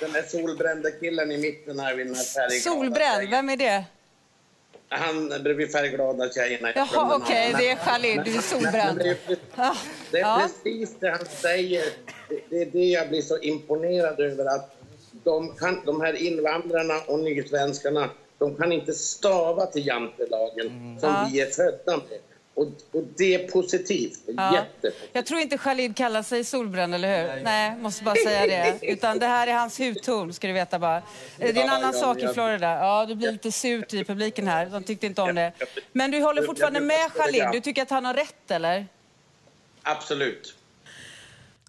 den 0.00 0.12
där 0.12 0.22
solbrända 0.22 0.90
killen 0.90 1.32
i 1.32 1.38
mitten 1.38 1.78
här 1.78 1.94
vid 1.94 2.06
den 2.06 2.14
här 2.14 2.24
färgglada 2.24 2.60
Solbränd, 2.60 3.16
tjejen. 3.16 3.30
vem 3.30 3.48
är 3.50 3.56
det? 3.56 3.84
Han 4.88 5.28
bredvid 5.28 5.72
färgglada 5.72 6.32
tjejerna. 6.32 6.72
Jaha, 6.74 7.16
okej, 7.16 7.52
namnet. 7.52 7.58
det 7.58 7.70
är 7.70 7.76
Khalid, 7.76 8.20
du 8.24 8.30
är 8.30 8.34
Men 8.34 8.42
solbränd. 8.42 8.98
Det 8.98 9.08
är, 9.10 9.16
det 10.10 10.18
är 10.18 10.20
Ja. 10.20 10.40
precis 10.42 10.96
det 11.00 11.10
han 11.10 11.24
säger. 11.26 11.84
Det, 12.28 12.40
det 12.50 12.62
är 12.62 12.66
det 12.66 12.84
jag 12.84 13.08
blir 13.08 13.22
så 13.22 13.38
imponerad 13.38 14.20
över. 14.20 14.44
att 14.44 14.75
de, 15.26 15.56
kan, 15.56 15.80
de 15.86 16.00
här 16.00 16.22
invandrarna 16.22 16.94
och 17.06 17.18
nysvenskarna, 17.18 18.10
de 18.38 18.54
kan 18.56 18.72
inte 18.72 18.92
stava 18.92 19.66
till 19.66 19.86
jantelagen 19.86 20.96
som 21.00 21.08
Ja. 21.08 21.28
vi 21.32 21.40
är 21.40 21.46
födda 21.50 21.96
med. 21.96 22.18
Och, 22.54 22.66
och 22.92 23.02
det 23.16 23.34
är 23.34 23.48
positivt. 23.48 24.18
Ja. 24.26 24.54
Jättepositivt. 24.54 25.10
Jag 25.12 25.26
tror 25.26 25.40
inte 25.40 25.58
Khalid 25.58 25.96
kallar 25.96 26.22
sig 26.22 26.44
solbränd, 26.44 26.94
eller 26.94 27.34
hur? 27.36 27.42
Nej, 27.42 27.76
måste 27.76 28.04
bara 28.04 28.14
säga 28.14 28.46
det. 28.46 28.78
Utan 28.92 29.18
det 29.18 29.26
här 29.26 29.46
är 29.46 29.52
hans 29.54 29.78
hudton, 29.80 30.32
ska 30.34 30.46
du 30.46 30.52
veta 30.52 30.78
bara. 30.78 31.02
Det 31.38 31.44
är 31.44 31.48
en 31.50 31.56
Ja, 31.56 31.62
annan 31.76 31.92
ja, 31.94 32.00
sak 32.00 32.18
i 32.22 32.28
Florida. 32.28 32.78
Ja, 32.78 33.06
det 33.06 33.14
blir 33.14 33.32
lite 33.32 33.52
surt 33.52 33.94
i 33.94 34.04
publiken 34.04 34.48
här. 34.48 34.66
De 34.66 34.82
tyckte 34.84 35.06
inte 35.06 35.22
om 35.22 35.34
det. 35.34 35.52
Men 35.92 36.10
du 36.10 36.20
håller 36.20 36.42
fortfarande 36.42 36.80
med 36.80 37.12
Khalid? 37.16 37.44
Du 37.52 37.60
tycker 37.60 37.82
att 37.82 37.90
han 37.90 38.04
har 38.04 38.14
rätt, 38.14 38.50
eller? 38.50 38.86
Absolut. 39.82 40.55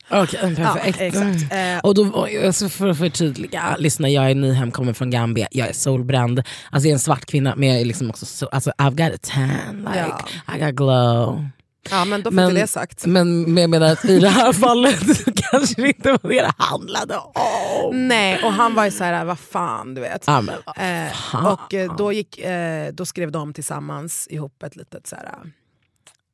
Okej, 0.09 0.55
perfekt. 0.55 0.97
Ja, 0.99 1.05
exakt. 1.05 1.53
Eh, 1.53 1.79
Och 1.83 1.95
då, 1.95 2.27
alltså 2.45 2.69
för 2.69 2.87
att 2.87 2.97
förtydliga, 2.97 3.75
lyssna 3.79 4.09
jag 4.09 4.31
är 4.31 4.35
nyhem, 4.35 4.71
kommer 4.71 4.93
från 4.93 5.09
Gambia, 5.09 5.47
jag 5.51 5.67
är 5.67 5.73
solbränd. 5.73 6.39
Alltså 6.39 6.87
jag 6.87 6.91
är 6.91 6.93
en 6.95 6.99
svart 6.99 7.25
kvinna 7.25 7.53
men 7.55 7.69
jag 7.69 7.81
är 7.81 7.85
liksom 7.85 8.09
också 8.09 8.25
so, 8.25 8.45
alltså 8.51 8.71
I've 8.77 8.95
got 9.09 9.15
a 9.15 9.19
tan, 9.21 9.77
like 9.93 10.05
Ja. 10.47 10.55
I 10.55 10.59
got 10.59 10.75
glow. 10.75 11.45
Ja 11.91 12.05
men 12.05 12.21
då 12.21 12.29
fick 12.31 12.35
Men- 12.35 12.53
det 12.53 12.67
sagt. 12.67 13.05
Men 13.05 13.41
men 13.53 13.61
jag 13.61 13.69
menar 13.69 13.91
att 13.91 14.05
i 14.05 14.19
det 14.19 14.29
här 14.29 14.53
fallet 14.53 14.99
kanske 15.51 15.81
det 15.81 15.87
inte 15.87 16.11
var 16.11 16.19
det 16.29 16.41
det 16.41 16.53
handlade 16.57 17.17
om. 17.17 18.07
Nej, 18.07 18.43
och 18.43 18.53
han 18.53 18.75
var 18.75 18.85
ju 18.85 18.91
så 18.91 19.03
här, 19.03 19.25
vad 19.25 19.39
fan 19.39 19.93
du 19.93 20.01
vet. 20.01 20.23
Ja, 20.27 20.41
men 20.41 20.55
vad 20.65 20.75
Eh, 21.05 21.11
fan. 21.13 21.45
och 21.45 21.73
då, 21.97 22.11
gick, 22.13 22.39
eh, 22.39 22.93
då 22.93 23.05
skrev 23.05 23.31
de 23.31 23.53
tillsammans 23.53 24.27
ihop 24.31 24.63
ett 24.63 24.75
litet 24.75 25.07
så 25.07 25.15
här, 25.15 25.25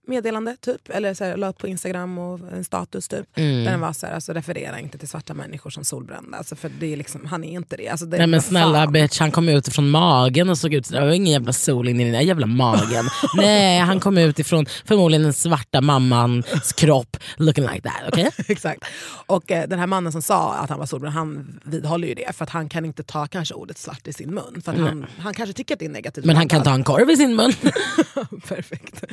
meddelande 0.07 0.55
typ. 0.61 0.89
Eller 0.89 1.13
så 1.13 1.23
här, 1.23 1.37
la 1.37 1.49
upp 1.49 1.57
på 1.57 1.67
Instagram 1.67 2.17
och 2.17 2.39
en 2.51 2.63
status 2.63 3.07
typ. 3.07 3.37
Mm. 3.37 3.63
Där 3.63 3.71
den 3.71 3.79
var 3.79 3.93
så 3.93 4.05
här, 4.05 4.13
alltså, 4.13 4.33
referera 4.33 4.79
inte 4.79 4.97
till 4.97 5.07
svarta 5.07 5.33
människor 5.33 5.69
som 5.69 5.83
solbrända. 5.83 6.37
Alltså, 6.37 6.55
för 6.55 6.71
det 6.79 6.93
är 6.93 6.97
liksom, 6.97 7.25
han 7.25 7.43
är 7.43 7.51
inte 7.51 7.77
det. 7.77 7.89
Alltså, 7.89 8.05
det 8.05 8.17
Nej 8.17 8.27
men 8.27 8.41
snälla 8.41 8.83
fan. 8.83 8.93
bitch, 8.93 9.19
han 9.19 9.31
kom 9.31 9.49
ut 9.49 9.67
ifrån 9.67 9.89
magen 9.89 10.49
och 10.49 10.57
såg 10.57 10.73
ut 10.73 10.85
sådär. 10.85 11.01
Det 11.01 11.07
var 11.07 11.13
ingen 11.13 11.33
jävla 11.33 11.53
sol 11.53 11.87
in 11.87 11.99
i 11.99 12.03
den 12.03 12.13
där 12.13 12.21
jävla 12.21 12.47
magen. 12.47 13.05
Nej, 13.35 13.79
han 13.79 13.99
kom 13.99 14.17
ut 14.17 14.39
ifrån 14.39 14.65
förmodligen 14.85 15.23
den 15.23 15.33
svarta 15.33 15.81
mammans 15.81 16.73
kropp 16.73 17.17
looking 17.37 17.67
like 17.67 17.81
that. 17.81 18.01
okej? 18.07 18.31
Exakt. 18.47 18.83
Och 19.25 19.51
eh, 19.51 19.67
den 19.67 19.79
här 19.79 19.87
mannen 19.87 20.11
som 20.11 20.21
sa 20.21 20.53
att 20.53 20.69
han 20.69 20.79
var 20.79 20.85
solbränd, 20.85 21.15
han 21.15 21.59
vidhåller 21.63 22.07
ju 22.07 22.13
det. 22.13 22.35
För 22.35 22.43
att 22.43 22.49
han 22.49 22.69
kan 22.69 22.85
inte 22.85 23.03
ta 23.03 23.27
kanske 23.27 23.53
ordet 23.53 23.77
svart 23.77 24.07
i 24.07 24.13
sin 24.13 24.33
mun. 24.33 24.61
För 24.65 24.71
att 24.71 24.79
han, 24.79 25.05
han 25.17 25.33
kanske 25.33 25.53
tycker 25.53 25.75
att 25.75 25.79
det 25.79 25.85
är 25.85 25.89
negativt. 25.89 26.25
Men 26.25 26.35
han 26.35 26.47
kan 26.47 26.63
ta 26.63 26.73
en 26.73 26.83
korv 26.83 27.09
i 27.09 27.17
sin 27.17 27.35
mun. 27.35 27.53
Perfekt. 28.47 29.03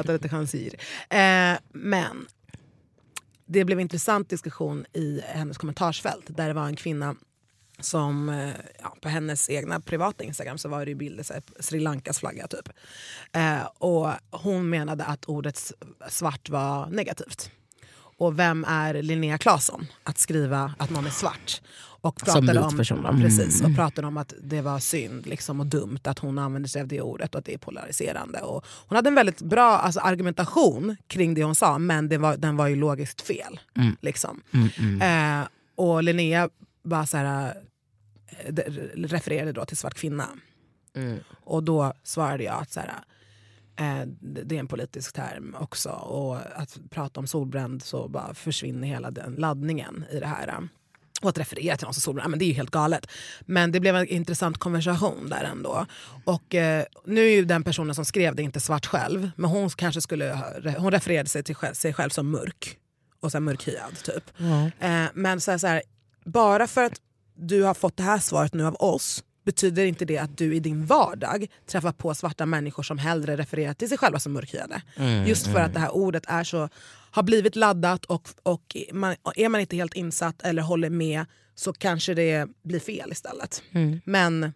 Äta 0.00 0.12
lite 0.12 0.28
chansir. 0.40 0.74
Eh, 1.08 1.58
men 1.72 2.26
det 3.46 3.64
blev 3.64 3.78
en 3.78 3.82
intressant 3.82 4.28
diskussion 4.28 4.86
i 4.92 5.22
hennes 5.26 5.58
kommentarsfält 5.58 6.24
där 6.26 6.48
det 6.48 6.54
var 6.54 6.66
en 6.66 6.76
kvinna 6.76 7.14
som 7.80 8.28
eh, 8.28 8.54
ja, 8.82 8.96
på 9.00 9.08
hennes 9.08 9.50
egna 9.50 9.80
privata 9.80 10.24
Instagram 10.24 10.58
så 10.58 10.68
var 10.68 10.84
det 10.84 10.90
ju 10.90 10.94
bilder 10.94 11.24
så 11.24 11.32
här, 11.32 11.42
Sri 11.60 11.80
Lankas 11.80 12.18
flagga 12.18 12.46
typ. 12.46 12.68
Eh, 13.32 13.62
och 13.64 14.12
hon 14.30 14.70
menade 14.70 15.04
att 15.04 15.24
ordet 15.24 15.72
svart 16.08 16.48
var 16.48 16.86
negativt. 16.86 17.50
Och 18.18 18.38
vem 18.38 18.64
är 18.68 19.02
Linnea 19.02 19.38
Claesson 19.38 19.86
att 20.04 20.18
skriva 20.18 20.74
att 20.78 20.90
någon 20.90 21.06
är 21.06 21.10
svart? 21.10 21.62
Och 22.02 22.20
Som 22.20 22.26
pratade 22.26 22.52
vit 22.52 22.62
om, 22.70 22.76
precis, 23.22 23.62
och 23.62 23.74
pratade 23.76 24.06
om 24.06 24.16
att 24.16 24.34
det 24.42 24.60
var 24.60 24.78
synd 24.78 25.26
liksom, 25.26 25.60
och 25.60 25.66
dumt 25.66 25.98
att 26.04 26.18
hon 26.18 26.38
använder 26.38 26.68
sig 26.68 26.82
av 26.82 26.88
det 26.88 27.00
ordet 27.00 27.34
och 27.34 27.38
att 27.38 27.44
det 27.44 27.54
är 27.54 27.58
polariserande. 27.58 28.40
Och 28.40 28.64
hon 28.86 28.96
hade 28.96 29.08
en 29.08 29.14
väldigt 29.14 29.42
bra 29.42 29.78
alltså, 29.78 30.00
argumentation 30.00 30.96
kring 31.06 31.34
det 31.34 31.44
hon 31.44 31.54
sa 31.54 31.78
men 31.78 32.08
det 32.08 32.18
var, 32.18 32.36
den 32.36 32.56
var 32.56 32.66
ju 32.68 32.76
logiskt 32.76 33.20
fel. 33.20 33.60
Liksom. 34.00 34.42
Eh, 35.02 35.48
och 35.74 36.02
Linnea 36.02 36.48
bara 36.84 37.06
så 37.06 37.16
här, 37.16 37.54
eh, 38.28 38.52
de- 38.52 38.62
refererade 38.94 39.52
då 39.52 39.64
till 39.64 39.76
svart 39.76 39.94
kvinna. 39.94 40.28
Och 41.44 41.62
då 41.62 41.92
svarade 42.02 42.44
jag 42.44 42.62
att 42.62 42.72
så 42.72 42.80
här, 42.80 42.88
eh, 43.76 44.06
det 44.20 44.54
är 44.56 44.60
en 44.60 44.68
politisk 44.68 45.12
term 45.12 45.56
också. 45.60 45.90
Och 45.90 46.36
att 46.54 46.78
prata 46.90 47.20
om 47.20 47.26
solbränd 47.26 47.82
så 47.82 48.08
bara 48.08 48.34
försvinner 48.34 48.88
hela 48.88 49.10
den 49.10 49.34
laddningen 49.34 50.04
i 50.10 50.20
det 50.20 50.26
här. 50.26 50.68
Och 51.20 51.28
att 51.28 51.38
referera 51.38 51.76
till 51.76 51.84
någon 51.84 51.94
som 51.94 52.00
solbränd, 52.00 52.24
ja, 52.24 52.28
men 52.28 52.38
det 52.38 52.44
är 52.44 52.46
ju 52.46 52.52
helt 52.52 52.70
galet. 52.70 53.06
Men 53.40 53.72
det 53.72 53.80
blev 53.80 53.96
en 53.96 54.06
intressant 54.06 54.58
konversation 54.58 55.28
där 55.28 55.44
ändå. 55.44 55.86
Och 56.24 56.54
eh, 56.54 56.84
nu 57.06 57.26
är 57.26 57.30
ju 57.30 57.44
den 57.44 57.62
personen 57.62 57.94
som 57.94 58.04
skrev 58.04 58.34
det 58.34 58.42
inte 58.42 58.60
svart 58.60 58.86
själv. 58.86 59.30
Men 59.36 59.50
hon 59.50 59.70
kanske 59.70 60.00
skulle 60.00 60.24
ha, 60.24 60.72
hon 60.78 60.90
refererade 60.90 61.28
sig 61.28 61.42
till 61.42 61.54
själv, 61.54 61.74
sig 61.74 61.94
själv 61.94 62.10
som 62.10 62.30
mörk. 62.30 62.76
Och 63.20 63.30
så 63.30 63.36
här 63.38 63.40
mörkhyad 63.40 64.02
typ. 64.02 64.24
Eh, 64.80 65.04
men 65.14 65.40
så 65.40 65.50
här, 65.50 65.58
så 65.58 65.66
här, 65.66 65.82
bara 66.24 66.66
för 66.66 66.84
att 66.84 67.00
du 67.34 67.62
har 67.62 67.74
fått 67.74 67.96
det 67.96 68.02
här 68.02 68.18
svaret 68.18 68.54
nu 68.54 68.66
av 68.66 68.76
oss 68.78 69.24
betyder 69.44 69.84
inte 69.84 70.04
det 70.04 70.18
att 70.18 70.38
du 70.38 70.54
i 70.54 70.60
din 70.60 70.86
vardag 70.86 71.46
träffar 71.66 71.92
på 71.92 72.14
svarta 72.14 72.46
människor 72.46 72.82
som 72.82 72.98
hellre 72.98 73.36
refererar 73.36 73.74
till 73.74 73.88
sig 73.88 73.98
själva 73.98 74.18
som 74.18 74.32
mörkhyade. 74.32 74.82
Just 75.26 75.46
för 75.46 75.60
att 75.60 75.74
det 75.74 75.80
här 75.80 75.90
ordet 75.94 76.24
är 76.26 76.44
så, 76.44 76.68
har 77.10 77.22
blivit 77.22 77.56
laddat 77.56 78.04
och, 78.04 78.28
och 78.42 78.76
man, 78.92 79.16
är 79.36 79.48
man 79.48 79.60
inte 79.60 79.76
helt 79.76 79.94
insatt 79.94 80.42
eller 80.42 80.62
håller 80.62 80.90
med 80.90 81.24
så 81.54 81.72
kanske 81.72 82.14
det 82.14 82.48
blir 82.62 82.80
fel 82.80 83.12
istället. 83.12 83.62
Men 84.04 84.52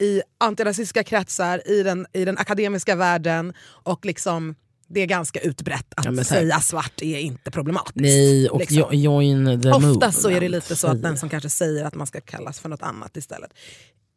i 0.00 0.22
antirasistiska 0.38 1.04
kretsar, 1.04 1.62
i 1.70 1.82
den, 1.82 2.06
i 2.12 2.24
den 2.24 2.38
akademiska 2.38 2.96
världen 2.96 3.52
och 3.84 4.04
liksom 4.06 4.54
det 4.90 5.00
är 5.00 5.06
ganska 5.06 5.40
utbrett 5.40 5.86
att 5.96 6.16
Ja, 6.16 6.24
säga 6.24 6.60
svart 6.60 7.02
är 7.02 7.18
inte 7.18 7.50
problematiskt. 7.50 7.96
Nej, 7.96 8.48
och 8.48 8.60
liksom. 8.60 8.76
jo- 8.76 8.92
join 8.92 9.62
the 9.62 9.70
Oftast 9.70 10.22
så 10.22 10.30
är 10.30 10.40
det 10.40 10.48
lite 10.48 10.76
så 10.76 10.86
att 10.86 11.02
den 11.02 11.16
som 11.18 11.28
kanske 11.28 11.50
säger 11.50 11.84
att 11.84 11.94
man 11.94 12.06
ska 12.06 12.20
kallas 12.20 12.60
för 12.60 12.68
något 12.68 12.82
annat 12.82 13.16
istället 13.16 13.50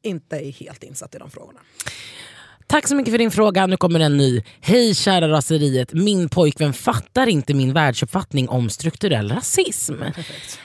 inte 0.01 0.37
är 0.37 0.51
helt 0.51 0.83
insatt 0.83 1.15
i 1.15 1.17
de 1.17 1.31
frågorna. 1.31 1.59
Tack 2.71 2.87
så 2.87 2.95
mycket 2.95 3.13
för 3.13 3.17
din 3.17 3.31
fråga. 3.31 3.67
Nu 3.67 3.77
kommer 3.77 3.99
en 3.99 4.17
ny. 4.17 4.43
Hej 4.61 4.95
kära 4.95 5.29
raseriet. 5.29 5.93
Min 5.93 6.29
pojkvän 6.29 6.73
fattar 6.73 7.27
inte 7.27 7.53
min 7.53 7.73
världsuppfattning 7.73 8.49
om 8.49 8.69
strukturell 8.69 9.31
rasism. 9.31 9.93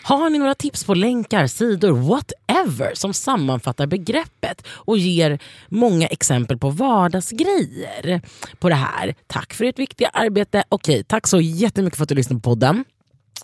Har 0.03 0.31
ni 0.31 0.39
några 0.39 0.55
tips 0.55 0.85
på 0.85 0.95
länkar, 0.95 1.47
sidor, 1.47 1.93
whatever 1.93 2.95
som 2.95 3.15
sammanfattar 3.15 3.87
begreppet 3.87 4.67
och 4.69 4.99
ger 4.99 5.39
många 5.69 6.07
exempel 6.07 6.59
på 6.59 6.71
vardagsgrejer 6.71 8.23
på 8.59 8.69
det 8.69 8.75
här? 8.75 9.15
Tack 9.27 9.55
för 9.55 9.65
ert 9.65 9.79
viktiga 9.79 10.09
arbete. 10.09 10.65
Okej, 10.69 11.05
tack 11.05 11.27
så 11.27 11.41
jättemycket 11.41 11.97
för 11.97 12.03
att 12.03 12.09
du 12.09 12.15
lyssnade 12.15 12.41
på 12.41 12.51
podden. 12.51 12.85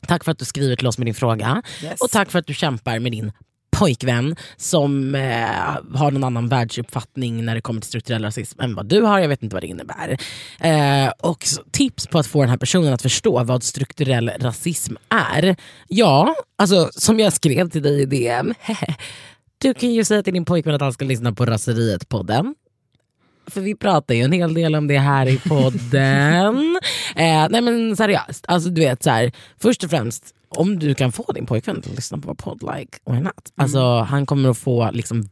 Tack 0.07 0.25
för 0.25 0.33
att 0.33 0.38
du 0.38 0.45
skriver 0.45 0.76
till 0.76 0.87
oss 0.87 0.99
med 0.99 1.07
din 1.07 1.14
fråga. 1.14 1.62
Yes. 1.83 2.00
Och 2.00 2.11
tack 2.11 2.31
för 2.31 2.38
att 2.38 2.47
du 2.47 2.54
kämpar 2.54 2.99
med 2.99 3.12
din 3.12 3.33
pojkvän 3.82 4.36
som 4.56 5.14
eh, 5.14 5.98
har 5.98 6.10
någon 6.10 6.24
annan 6.24 6.48
världsuppfattning 6.48 7.44
när 7.44 7.54
det 7.54 7.60
kommer 7.60 7.80
till 7.80 7.88
strukturell 7.88 8.22
rasism 8.22 8.60
än 8.60 8.74
vad 8.74 8.86
du 8.86 9.00
har. 9.00 9.18
Jag 9.18 9.28
vet 9.28 9.42
inte 9.42 9.56
vad 9.56 9.62
det 9.62 9.66
innebär. 9.66 10.18
Eh, 10.60 11.12
och 11.20 11.44
så, 11.44 11.62
tips 11.70 12.06
på 12.06 12.18
att 12.18 12.26
få 12.26 12.40
den 12.40 12.50
här 12.50 12.56
personen 12.56 12.94
att 12.94 13.02
förstå 13.02 13.44
vad 13.44 13.62
strukturell 13.62 14.30
rasism 14.38 14.94
är. 15.08 15.56
Ja, 15.88 16.34
alltså 16.56 16.90
som 16.92 17.20
jag 17.20 17.32
skrev 17.32 17.70
till 17.70 17.82
dig 17.82 18.02
i 18.02 18.06
DM. 18.06 18.54
Du 19.58 19.74
kan 19.74 19.90
ju 19.90 20.04
säga 20.04 20.22
till 20.22 20.34
din 20.34 20.44
pojkvän 20.44 20.74
att 20.74 20.80
han 20.80 20.92
ska 20.92 21.04
lyssna 21.04 21.32
på 21.32 21.46
Raseriet-podden. 21.46 22.54
För 23.46 23.60
vi 23.60 23.74
pratar 23.74 24.14
ju 24.14 24.22
en 24.22 24.32
hel 24.32 24.54
del 24.54 24.74
om 24.74 24.86
det 24.88 24.98
här 24.98 25.28
i 25.28 25.38
podden. 25.38 26.80
eh, 27.16 27.46
nej 27.50 27.60
men 27.60 27.96
seriöst, 27.96 28.44
alltså 28.48 28.68
du 28.68 28.80
vet 28.80 29.02
så 29.02 29.10
här, 29.10 29.32
först 29.58 29.84
och 29.84 29.90
främst 29.90 30.34
om 30.56 30.78
du 30.78 30.94
kan 30.94 31.12
få 31.12 31.32
din 31.32 31.47
pojkvän 31.47 31.76
att 31.78 31.87
lyssna 31.87 32.18
på 32.18 32.28
vår 32.28 32.35
podd, 32.35 32.62
like 32.76 32.99
why 33.06 33.21
not? 33.21 33.52
Alltså 33.56 33.99
han 34.00 34.26
kommer 34.26 34.49
att 34.50 34.59
få 34.59 34.90
liksom 34.90 35.28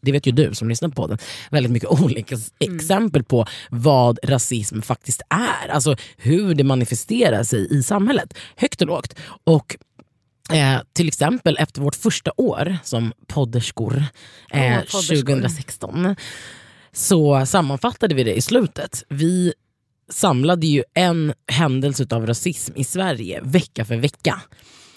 det 0.00 0.12
vet 0.12 0.26
ju 0.26 0.32
du 0.32 0.54
som 0.54 0.68
lyssnar 0.68 0.88
på 0.88 1.06
den, 1.06 1.18
väldigt 1.50 1.72
mycket 1.72 1.88
olika 2.02 2.34
s- 2.34 2.52
exempel 2.58 3.24
på 3.24 3.46
vad 3.70 4.18
rasism 4.22 4.80
faktiskt 4.82 5.22
är. 5.30 5.68
Alltså 5.68 5.96
hur 6.16 6.54
det 6.54 6.64
manifesterar 6.64 7.42
sig 7.42 7.78
i 7.78 7.82
samhället, 7.82 8.34
högt 8.56 8.80
och 8.80 8.86
lågt. 8.86 9.14
Och 9.44 9.76
Eh, 10.52 10.80
till 10.92 11.08
exempel 11.08 11.56
efter 11.60 11.80
vårt 11.80 11.94
första 11.94 12.32
år 12.36 12.76
som 12.84 13.12
podderskor 13.26 13.96
eh, 14.50 14.60
Åh, 14.60 14.78
podderskor. 14.92 15.16
2016 15.16 16.16
så 16.92 17.46
sammanfattade 17.46 18.14
vi 18.14 18.24
det 18.24 18.34
i 18.34 18.40
slutet. 18.40 19.04
Vi 19.08 19.52
samlade 20.12 20.66
ju 20.66 20.82
en 20.94 21.32
händelse 21.52 22.06
av 22.10 22.26
rasism 22.26 22.72
i 22.76 22.84
Sverige 22.84 23.40
vecka 23.42 23.84
för 23.84 23.96
vecka. 23.96 24.40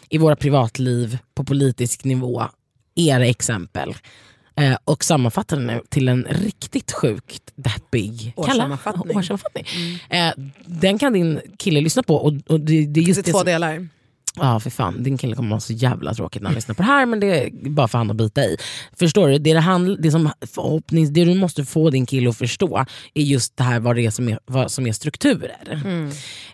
I 0.09 0.17
våra 0.17 0.35
privatliv, 0.35 1.17
på 1.35 1.43
politisk 1.43 2.03
nivå, 2.03 2.43
era 2.95 3.25
exempel. 3.25 3.95
Eh, 4.55 4.77
och 4.85 5.03
sammanfattade 5.03 5.65
den 5.65 5.81
till 5.89 6.07
en 6.07 6.23
riktigt 6.29 6.91
sjukt 6.91 7.51
deppig 7.55 8.33
Årssammanfattning. 8.35 9.03
Kalla, 9.07 9.19
årssammanfattning. 9.19 9.65
Eh, 10.09 10.33
den 10.65 10.97
kan 10.99 11.13
din 11.13 11.39
kille 11.57 11.81
lyssna 11.81 12.03
på. 12.03 12.15
Och, 12.15 12.33
och 12.47 12.59
det, 12.59 12.65
det 12.65 12.81
är 12.81 12.87
Det 12.87 13.01
just 13.01 13.19
är 13.19 13.23
det 13.23 13.31
två 13.31 13.37
som- 13.37 13.45
delar. 13.45 13.87
Ja 14.35 14.59
för 14.59 14.69
fan, 14.69 15.03
din 15.03 15.17
kille 15.17 15.35
kommer 15.35 15.55
ha 15.55 15.59
så 15.59 15.73
jävla 15.73 16.13
tråkigt 16.13 16.41
när 16.41 16.49
han 16.49 16.55
lyssnar 16.55 16.75
på 16.75 16.81
det 16.81 16.87
här 16.87 17.05
men 17.05 17.19
det 17.19 17.27
är 17.27 17.49
bara 17.69 17.87
för 17.87 17.97
han 17.97 18.11
att 18.11 18.17
bita 18.17 18.41
i. 18.45 18.57
Förstår 18.99 19.27
du? 19.27 19.37
Det, 19.37 19.53
det, 19.53 19.59
handl- 19.59 19.97
det, 19.99 20.11
som 20.11 20.29
förhoppnings, 20.53 21.09
det 21.09 21.25
du 21.25 21.33
måste 21.35 21.65
få 21.65 21.89
din 21.89 22.05
kille 22.05 22.29
att 22.29 22.37
förstå 22.37 22.85
är 23.13 23.21
just 23.23 23.57
det 23.57 23.63
här 23.63 23.79
vad 23.79 23.95
det 23.95 24.05
är 24.05 24.11
som 24.11 24.29
är, 24.29 24.39
vad 24.45 24.71
som 24.71 24.87
är 24.87 24.91
strukturer. 24.93 25.81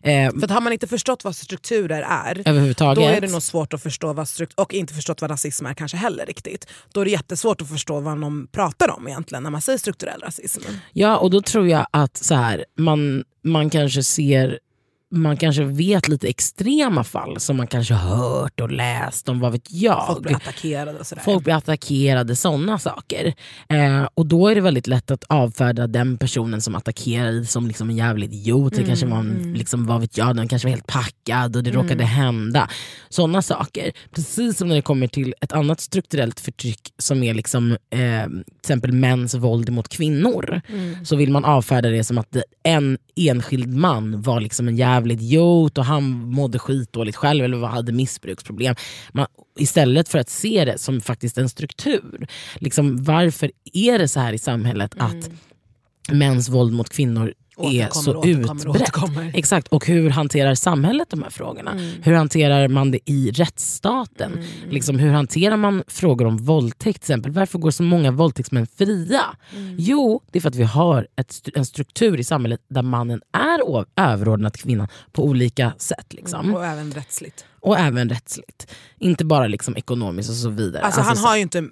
Eh, 0.01 0.31
För 0.39 0.47
har 0.53 0.61
man 0.61 0.73
inte 0.73 0.87
förstått 0.87 1.23
vad 1.23 1.35
strukturer 1.35 2.01
är 2.01 2.41
överhuvudtaget. 2.45 3.03
då 3.03 3.09
är 3.09 3.21
det 3.21 3.31
nog 3.31 3.41
svårt 3.41 3.73
att 3.73 3.83
förstå 3.83 4.13
vad 4.13 4.27
strukt- 4.27 4.59
och 4.59 4.73
inte 4.73 4.93
förstått 4.93 5.21
vad 5.21 5.31
rasism 5.31 5.65
är 5.65 5.73
kanske 5.73 5.97
heller 5.97 6.25
riktigt. 6.25 6.67
Då 6.91 7.01
är 7.01 7.05
det 7.05 7.11
jättesvårt 7.11 7.61
att 7.61 7.69
förstå 7.69 7.99
vad 7.99 8.21
de 8.21 8.47
pratar 8.51 8.97
om 8.97 9.07
egentligen 9.07 9.43
när 9.43 9.49
man 9.49 9.61
säger 9.61 9.79
strukturell 9.79 10.21
rasism. 10.21 10.61
Ja 10.93 11.17
och 11.17 11.29
då 11.29 11.41
tror 11.41 11.67
jag 11.67 11.87
att 11.91 12.17
så 12.17 12.35
här, 12.35 12.65
man, 12.77 13.23
man 13.43 13.69
kanske 13.69 14.03
ser 14.03 14.59
man 15.11 15.37
kanske 15.37 15.63
vet 15.63 16.07
lite 16.07 16.27
extrema 16.27 17.03
fall 17.03 17.39
som 17.39 17.57
man 17.57 17.67
kanske 17.67 17.93
hört 17.93 18.59
och 18.59 18.71
läst 18.71 19.29
om, 19.29 19.39
vad 19.39 19.51
vet 19.51 19.71
jag. 19.71 20.07
Folk 20.07 20.23
blir 20.23 20.35
attackerade 20.35 20.99
och 20.99 21.07
sådär. 21.07 21.21
Folk 21.21 21.43
blir 21.43 21.53
attackerade, 21.53 22.35
sådana 22.35 22.79
saker. 22.79 23.33
Eh, 23.69 24.07
och 24.13 24.25
då 24.25 24.47
är 24.47 24.55
det 24.55 24.61
väldigt 24.61 24.87
lätt 24.87 25.11
att 25.11 25.23
avfärda 25.23 25.87
den 25.87 26.17
personen 26.17 26.61
som 26.61 26.75
attackerade 26.75 27.45
som 27.45 27.67
liksom 27.67 27.89
en 27.89 27.97
jävla 27.97 28.25
idiot. 28.25 28.73
Det 28.75 28.83
kanske 28.83 29.05
var 29.05 29.17
en, 29.17 29.53
liksom, 29.57 29.85
vad 29.85 30.01
vet 30.01 30.17
jag, 30.17 30.35
den 30.35 30.47
kanske 30.47 30.67
var 30.67 30.71
helt 30.71 30.87
packad 30.87 31.55
och 31.55 31.63
det 31.63 31.71
råkade 31.71 32.03
hända. 32.03 32.69
Sådana 33.09 33.41
saker. 33.41 33.91
Precis 34.11 34.57
som 34.57 34.67
när 34.67 34.75
det 34.75 34.81
kommer 34.81 35.07
till 35.07 35.33
ett 35.41 35.51
annat 35.51 35.79
strukturellt 35.79 36.39
förtryck 36.39 36.93
som 36.97 37.23
är 37.23 37.33
liksom, 37.33 37.71
eh, 37.71 38.27
till 38.27 38.43
exempel 38.61 38.91
mäns 38.91 39.35
våld 39.35 39.69
mot 39.69 39.87
kvinnor. 39.89 40.61
Så 41.03 41.15
vill 41.15 41.31
man 41.31 41.45
avfärda 41.45 41.89
det 41.89 42.03
som 42.03 42.17
att 42.17 42.37
en 42.63 42.97
enskild 43.15 43.75
man 43.75 44.21
var 44.21 44.39
liksom 44.39 44.67
en 44.67 44.75
jävla 44.75 44.94
idiot 45.03 45.77
och 45.77 45.85
han 45.85 46.03
mådde 46.31 46.59
skitdåligt 46.59 47.17
själv 47.17 47.43
eller 47.43 47.67
hade 47.67 47.91
missbruksproblem. 47.91 48.75
Man, 49.11 49.27
istället 49.59 50.09
för 50.09 50.19
att 50.19 50.29
se 50.29 50.65
det 50.65 50.77
som 50.77 51.01
faktiskt 51.01 51.37
en 51.37 51.49
struktur. 51.49 52.27
Liksom, 52.55 53.03
varför 53.03 53.51
är 53.73 53.99
det 53.99 54.07
så 54.07 54.19
här 54.19 54.33
i 54.33 54.37
samhället 54.37 54.95
att 54.97 55.29
mäns 56.11 56.49
våld 56.49 56.73
mot 56.73 56.89
kvinnor 56.89 57.33
är 57.57 57.89
så 57.91 58.17
Återkommer, 58.17 58.41
utbrett. 58.41 58.67
återkommer. 58.81 59.31
Exakt, 59.35 59.67
och 59.67 59.85
hur 59.87 60.09
hanterar 60.09 60.55
samhället 60.55 61.09
de 61.09 61.23
här 61.23 61.29
frågorna? 61.29 61.71
Hur 62.01 62.13
hanterar 62.13 62.67
man 62.67 62.91
det 62.91 62.99
i 63.11 63.31
rättsstaten? 63.31 64.31
Liksom, 64.69 64.99
hur 64.99 65.09
hanterar 65.11 65.57
man 65.57 65.83
frågor 65.87 66.25
om 66.25 66.37
våldtäkt? 66.37 66.83
Till 66.83 66.89
exempel? 67.13 67.31
Varför 67.31 67.59
går 67.59 67.71
så 67.71 67.83
många 67.83 68.11
våldtäktsmän 68.11 68.67
fria? 68.67 69.21
Jo, 69.77 70.21
det 70.31 70.39
är 70.39 70.41
för 70.41 70.49
att 70.49 70.55
vi 70.55 70.63
har 70.63 71.07
ett, 71.15 71.49
en 71.55 71.65
struktur 71.65 72.19
i 72.19 72.23
samhället 72.23 72.61
där 72.69 72.81
mannen 72.81 73.21
är 73.31 73.85
överordnad 73.95 74.57
kvinnan 74.57 74.87
på 75.11 75.23
olika 75.25 75.73
sätt. 75.77 76.13
Liksom. 76.13 76.55
Och 76.55 76.65
även 76.65 76.91
rättsligt. 76.91 77.45
Och 77.59 77.77
även 77.79 78.09
rättsligt. 78.09 78.67
Inte 78.99 79.25
bara 79.25 79.47
liksom 79.47 79.75
ekonomiskt 79.77 80.29
och 80.29 80.35
så 80.35 80.49
vidare. 80.49 80.83
Alltså, 80.83 81.01
han 81.01 81.15
så- 81.17 81.27
har 81.27 81.35
ju 81.35 81.41
inte 81.41 81.57
mm, 81.57 81.71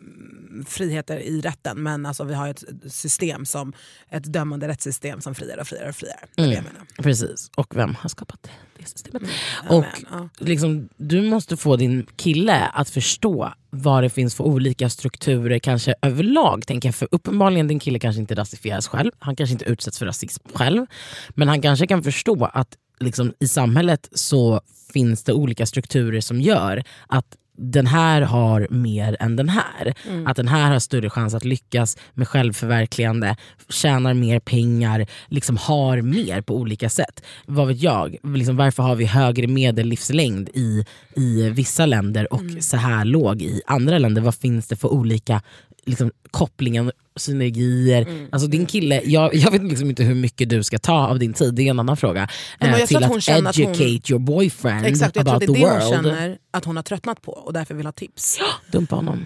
friheter 0.67 1.17
i 1.17 1.41
rätten 1.41 1.83
men 1.83 2.05
alltså, 2.05 2.24
vi 2.24 2.33
har 2.33 2.48
ett 2.48 2.63
system 2.88 3.45
som 3.45 3.74
ett 4.10 4.33
dömande 4.33 4.67
rättssystem 4.67 5.22
som 5.22 5.36
friar 5.36 5.57
och 5.57 5.67
friar 5.67 5.89
och 5.89 5.95
friar. 5.95 6.25
Menar. 6.38 6.63
Precis, 6.98 7.51
och 7.57 7.75
vem 7.75 7.95
har 7.95 8.10
skapat 8.10 8.43
det, 8.77 8.86
systemet? 8.86 9.22
Amen, 9.69 9.79
och 9.79 9.86
ja. 10.12 10.29
liksom, 10.38 10.89
du 10.98 11.22
måste 11.22 11.57
få 11.57 11.75
din 11.75 12.05
kille 12.15 12.65
att 12.65 12.89
förstå 12.89 13.53
vad 13.69 14.03
det 14.03 14.10
finns 14.10 14.36
för 14.36 14.43
olika 14.43 14.89
strukturer 14.89 15.60
kanske 15.60 15.95
överlag. 16.01 16.67
Tänker 16.67 16.88
jag. 16.88 16.95
För 16.95 17.07
uppenbarligen 17.12 17.67
din 17.67 17.79
kille 17.79 18.00
kanske 18.00 18.22
inte 18.22 18.36
rasifieras 18.36 18.88
själv, 18.88 19.12
han 19.19 19.36
kanske 19.36 19.53
inte 19.53 19.65
utsätts 19.65 20.00
för 20.00 20.05
rasism 20.05 20.48
själv. 20.53 20.86
Men 21.29 21.48
han 21.48 21.62
kanske 21.62 21.88
kan 21.88 22.03
förstå 22.03 22.45
att 22.45 22.77
liksom, 23.00 23.33
i 23.39 23.48
samhället 23.48 24.10
så 24.12 24.62
finns 24.93 25.24
det 25.24 25.33
olika 25.33 25.65
strukturer 25.65 26.22
som 26.22 26.41
gör 26.41 26.83
att 27.07 27.38
den 27.57 27.88
här 27.88 28.22
har 28.22 28.67
mer 28.69 29.17
än 29.19 29.36
den 29.36 29.50
här. 29.50 29.93
Att 30.25 30.36
den 30.36 30.48
här 30.48 30.72
har 30.72 30.79
större 30.79 31.10
chans 31.10 31.33
att 31.33 31.45
lyckas 31.45 31.98
med 32.13 32.27
självförverkligande, 32.27 33.36
tjänar 33.69 34.13
mer 34.13 34.39
pengar, 34.39 35.05
liksom 35.27 35.57
har 35.57 36.01
mer 36.01 36.41
på 36.41 36.57
olika 36.57 36.89
sätt. 36.89 37.24
Vad 37.45 37.67
vet 37.67 37.81
jag? 37.81 38.17
Liksom, 38.24 38.57
varför 38.57 38.83
har 38.83 38.95
vi 38.95 39.05
högre 39.05 39.48
medellivslängd 39.48 40.50
i, 40.53 40.86
i 41.15 41.50
vissa 41.50 41.86
länder 41.86 42.33
och 42.33 42.43
så 42.60 42.77
här 42.77 43.05
låg 43.05 43.41
i 43.41 43.62
andra 43.65 43.98
länder? 43.98 44.22
Vad 44.22 44.36
finns 44.36 44.67
det 44.67 44.75
för 44.75 44.93
olika 44.93 45.41
liksom, 45.85 46.11
kopplingar, 46.31 46.91
synergier? 47.15 48.27
Alltså 48.31 48.47
din 48.47 48.65
kille, 48.65 49.01
jag, 49.05 49.35
jag 49.35 49.51
vet 49.51 49.63
liksom 49.63 49.89
inte 49.89 50.03
hur 50.03 50.15
mycket 50.15 50.49
du 50.49 50.63
ska 50.63 50.79
ta 50.79 51.07
av 51.07 51.19
din 51.19 51.33
tid, 51.33 51.53
det 51.55 51.61
är 51.61 51.69
en 51.69 51.79
annan 51.79 51.97
fråga. 51.97 52.27
men 52.59 52.69
eh, 52.69 52.85
till 52.85 52.97
att 52.97 53.03
att 53.03 53.29
att 53.29 53.55
hon- 53.55 53.65
educate 53.65 54.11
your 54.13 54.19
boyfriend 54.19 54.85
Exakt, 54.85 55.15
jag 55.15 55.25
tror 55.25 55.35
about 55.35 55.43
att 55.49 55.53
det 55.53 55.59
är 55.61 55.65
the 55.65 55.65
det 55.65 55.83
hon 55.85 55.93
world. 56.03 56.05
känner 56.15 56.37
att 56.51 56.65
hon 56.65 56.75
har 56.75 56.83
tröttnat 56.83 57.21
på 57.21 57.31
och 57.31 57.53
därför 57.53 57.73
vill 57.75 57.85
ha 57.85 57.91
tips. 57.93 58.37
Dumpa 58.71 58.95
honom. 58.95 59.25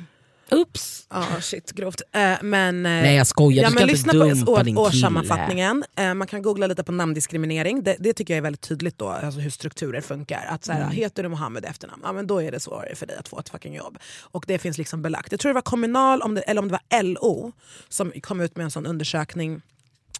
Oops. 0.51 1.07
Ja, 1.09 1.25
shit, 1.41 1.71
grovt. 1.71 2.01
Eh, 2.11 2.33
men, 2.41 2.85
eh, 2.85 2.91
Nej, 2.91 3.15
jag 3.15 3.27
skojar. 3.27 3.55
Du 3.55 3.61
Ja, 3.61 3.69
ska 3.69 3.73
men 3.79 3.83
inte 3.83 3.93
lyssna 3.93 4.13
på 4.13 4.19
dumpa 4.19 4.51
år, 4.51 4.63
din 4.63 4.77
årssammanfattningen. 4.77 5.83
Eh, 5.95 6.13
man 6.13 6.27
kan 6.27 6.41
googla 6.41 6.67
lite 6.67 6.83
på 6.83 6.91
namndiskriminering. 6.91 7.83
Det, 7.83 7.95
det 7.99 8.13
tycker 8.13 8.33
jag 8.33 8.37
är 8.37 8.41
väldigt 8.41 8.61
tydligt 8.61 8.97
då, 8.97 9.09
alltså 9.09 9.39
hur 9.39 9.49
strukturer 9.49 10.01
funkar. 10.01 10.45
Att 10.49 10.65
så 10.65 10.71
här, 10.71 10.81
Mm. 10.81 10.91
Heter 10.91 11.23
du 11.23 11.29
Mohammed 11.29 11.65
efternamn, 11.65 12.01
ja, 12.05 12.11
men 12.13 12.27
då 12.27 12.41
är 12.41 12.51
det 12.51 12.59
svårare 12.59 12.95
för 12.95 13.05
dig 13.05 13.17
att 13.17 13.27
få 13.27 13.39
ett 13.39 13.49
fucking 13.49 13.75
jobb. 13.75 13.97
Och 14.21 14.43
det 14.47 14.59
finns 14.59 14.77
liksom 14.77 15.01
belagt. 15.01 15.31
Jag 15.31 15.39
tror 15.39 15.49
det 15.49 15.53
var 15.53 15.61
Kommunal, 15.61 16.21
om 16.21 16.33
det, 16.35 16.41
eller 16.41 16.61
om 16.61 16.67
det 16.67 16.79
var 16.91 17.03
LO, 17.03 17.51
som 17.89 18.11
kom 18.21 18.41
ut 18.41 18.55
med 18.57 18.63
en 18.63 18.71
sån 18.71 18.85
undersökning 18.85 19.61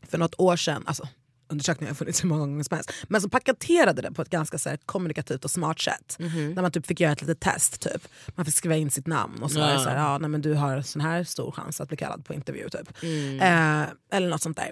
för 0.10 0.18
något 0.18 0.36
år 0.38 0.56
sedan. 0.56 0.84
Alltså, 0.86 1.08
undersökningen 1.50 1.90
har 1.92 1.96
funnits 1.96 2.24
hur 2.24 2.30
många 2.30 2.40
gånger 2.40 2.64
som 2.64 2.76
helst. 2.76 2.92
Men 3.08 3.22
som 3.22 3.30
paketerade 3.30 4.02
det 4.02 4.12
på 4.12 4.22
ett 4.22 4.30
ganska 4.30 4.58
så 4.58 4.70
här, 4.70 4.78
kommunikativt 4.86 5.46
och 5.46 5.52
smart 5.52 5.80
sätt. 5.80 6.16
Mhm. 6.20 6.56
Där 6.56 6.62
man 6.62 6.72
typ 6.72 6.86
fick 6.88 7.00
göra 7.00 7.12
ett 7.12 7.22
litet 7.22 7.40
test. 7.40 7.82
Typ. 7.82 8.08
Man 8.36 8.46
fick 8.46 8.56
skriva 8.56 8.76
in 8.76 8.92
sitt 8.92 9.08
namn 9.08 9.44
och 9.44 9.52
så 9.52 9.60
var 9.60 9.68
det 9.68 9.80
så 9.80 9.90
här, 9.90 9.98
ja, 9.98 10.18
nej, 10.18 10.30
men 10.30 10.42
du 10.42 10.54
har 10.54 10.82
sån 10.82 11.02
här 11.02 11.24
stor 11.24 11.52
chans 11.52 11.82
att 11.82 11.88
bli 11.88 11.98
kallad 11.98 12.26
på 12.26 12.34
intervju. 12.34 12.70
Typ. 12.70 13.04
Mm. 13.04 13.40
Eh, 13.82 13.88
eller 14.12 14.30
något 14.30 14.42
sånt 14.42 14.58
där. 14.58 14.72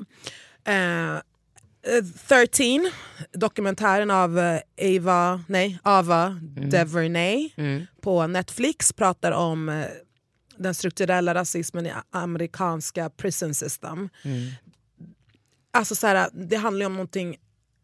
Eh, 0.68 1.16
eh, 1.16 1.22
13, 2.28 2.92
dokumentären 3.34 4.12
av 4.12 4.40
eh, 4.40 4.60
Ava, 4.98 5.44
nej, 5.48 5.80
Ava 5.84 6.26
Mm. 6.58 6.70
DuVernay 6.70 7.50
på 8.02 8.28
Netflix 8.28 8.94
pratar 8.94 9.32
om 9.32 9.70
eh, 9.70 9.86
den 10.58 10.74
strukturella 10.74 11.34
rasismen 11.34 11.86
i 11.86 11.94
amerikanska 12.12 13.10
prison 13.10 13.54
system. 13.54 14.10
Alltså 15.76 15.96
så 15.96 16.08
här, 16.08 16.30
det 16.34 16.56
handlar 16.56 16.82
ju 16.82 16.86
om 16.86 16.94
någonting 16.94 17.38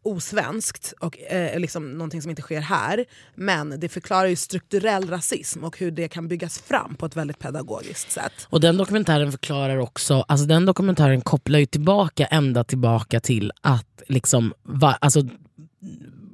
osvenskt 0.04 0.94
och 1.00 1.18
eh, 1.18 1.60
liksom 1.60 1.92
någonting 1.92 2.22
som 2.22 2.30
inte 2.30 2.42
sker 2.42 2.60
här. 2.60 3.04
Men 3.34 3.80
det 3.80 3.88
förklarar 3.88 4.26
ju 4.26 4.36
strukturell 4.36 5.10
rasism 5.10 5.64
och 5.64 5.78
hur 5.78 5.90
det 5.90 6.08
kan 6.08 6.28
byggas 6.28 6.58
fram 6.58 6.94
på 6.94 7.06
ett 7.06 7.16
väldigt 7.16 7.38
pedagogiskt 7.38 8.12
sätt. 8.12 8.32
Och 8.48 8.60
den 8.60 8.76
dokumentären 8.76 9.32
förklarar 9.32 9.76
också, 9.76 10.24
alltså 10.28 10.46
den 10.46 10.66
dokumentären 10.66 11.20
kopplar 11.20 11.58
ju 11.58 11.66
tillbaka 11.66 12.26
ända 12.26 12.64
tillbaka 12.64 13.20
till 13.20 13.52
att 13.60 14.02
liksom, 14.08 14.54
va, 14.62 14.98
alltså, 15.00 15.22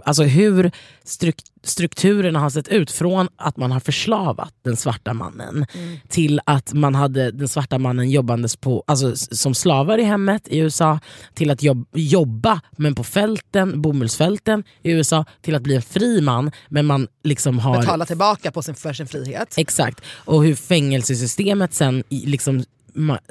alltså 0.05 0.23
hur 0.23 0.71
struk, 1.05 1.37
strukturerna 1.63 2.39
har 2.39 2.51
sett 2.51 2.69
ut 2.69 2.91
från 2.91 3.29
att 3.37 3.57
man 3.57 3.73
har 3.73 3.81
förslavat 3.81 4.55
den 4.65 4.77
svarta 4.77 5.15
mannen 5.15 5.67
till 6.09 6.41
att 6.45 6.73
man 6.73 6.95
hade 6.95 7.31
den 7.31 7.49
svarta 7.49 7.79
mannen 7.79 8.11
jobbandes 8.11 8.57
på, 8.57 8.85
alltså, 8.87 9.17
som 9.17 9.55
slavar 9.55 9.99
i 9.99 10.05
hemmet 10.05 10.49
i 10.49 10.59
USA 10.59 11.01
till 11.35 11.51
att 11.51 11.63
jobb, 11.63 11.87
jobba 11.93 12.61
men 12.77 12.95
på 12.95 13.05
fälten, 13.05 13.83
bomullsfälten 13.83 14.65
i 14.83 14.91
USA 14.91 15.25
till 15.43 15.55
att 15.55 15.63
bli 15.63 15.75
en 15.75 15.83
fri 15.83 16.21
man 16.21 16.51
men 16.69 16.87
man 16.87 17.09
liksom 17.25 17.59
har 17.59 17.79
Betala 17.81 18.07
tillbaka 18.07 18.51
på 18.51 18.63
sin, 18.63 18.75
för 18.75 18.93
sin 18.93 19.07
frihet. 19.07 19.55
Exakt. 19.57 20.01
Och 20.11 20.45
hur 20.45 20.55
fängelsesystemet 20.55 21.75
sen, 21.75 22.05
liksom, 22.09 22.65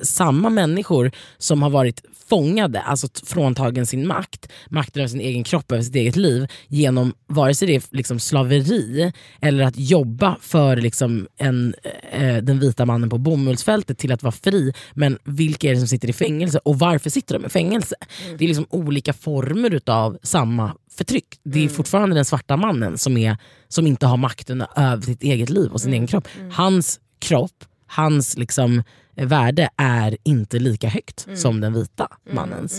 samma 0.02 0.50
människor 0.50 1.12
som 1.38 1.62
har 1.62 1.70
varit 1.70 2.02
fångade, 2.30 2.82
alltså 2.82 3.08
fråntagen 3.26 3.86
sin 3.86 4.08
makt, 4.08 4.50
makten 4.70 5.02
över 5.02 5.10
sin 5.10 5.22
egen 5.22 5.44
kropp, 5.44 5.72
över 5.72 5.82
sitt 5.82 5.96
eget 5.96 6.16
liv, 6.16 6.48
genom 6.68 7.14
vare 7.28 7.56
sig 7.56 7.68
det 7.68 7.76
är 7.76 7.84
liksom 7.90 8.20
slaveri 8.20 9.12
eller 9.42 9.64
att 9.64 9.78
jobba 9.78 10.38
för 10.42 10.76
liksom 10.76 11.28
en, 11.38 11.76
eh, 12.12 12.38
den 12.38 12.60
vita 12.60 12.86
mannen 12.86 13.10
på 13.10 13.18
bomullsfältet 13.18 13.98
till 13.98 14.12
att 14.12 14.24
vara 14.24 14.32
fri. 14.32 14.74
Men 14.94 15.18
vilka 15.24 15.70
är 15.70 15.74
det 15.74 15.80
som 15.80 15.88
sitter 15.88 16.10
i 16.10 16.14
fängelse 16.14 16.60
och 16.64 16.80
varför 16.80 17.10
sitter 17.10 17.40
de 17.40 17.46
i 17.46 17.50
fängelse? 17.50 17.96
Det 18.38 18.46
är 18.46 18.48
liksom 18.48 18.68
olika 18.70 19.14
former 19.14 19.82
av 19.86 20.18
samma 20.24 20.74
förtryck. 20.98 21.28
Det 21.44 21.66
är 21.66 21.70
fortfarande 21.70 22.16
den 22.16 22.26
svarta 22.26 22.58
mannen 22.58 22.98
som, 22.98 23.18
är, 23.18 23.38
som 23.68 23.88
inte 23.88 24.06
har 24.06 24.18
makten 24.18 24.64
över 24.76 25.02
sitt 25.02 25.24
eget 25.24 25.50
liv 25.50 25.72
och 25.72 25.82
sin 25.82 25.94
egen 25.94 26.08
kropp. 26.08 26.28
Hans 26.52 27.00
kropp, 27.20 27.66
hans 27.88 28.38
liksom, 28.38 28.84
värde 29.16 29.70
är 29.78 30.18
inte 30.24 30.60
lika 30.60 30.90
högt 30.90 31.28
som 31.36 31.62
den 31.62 31.74
vita 31.74 32.08
mannens. 32.32 32.74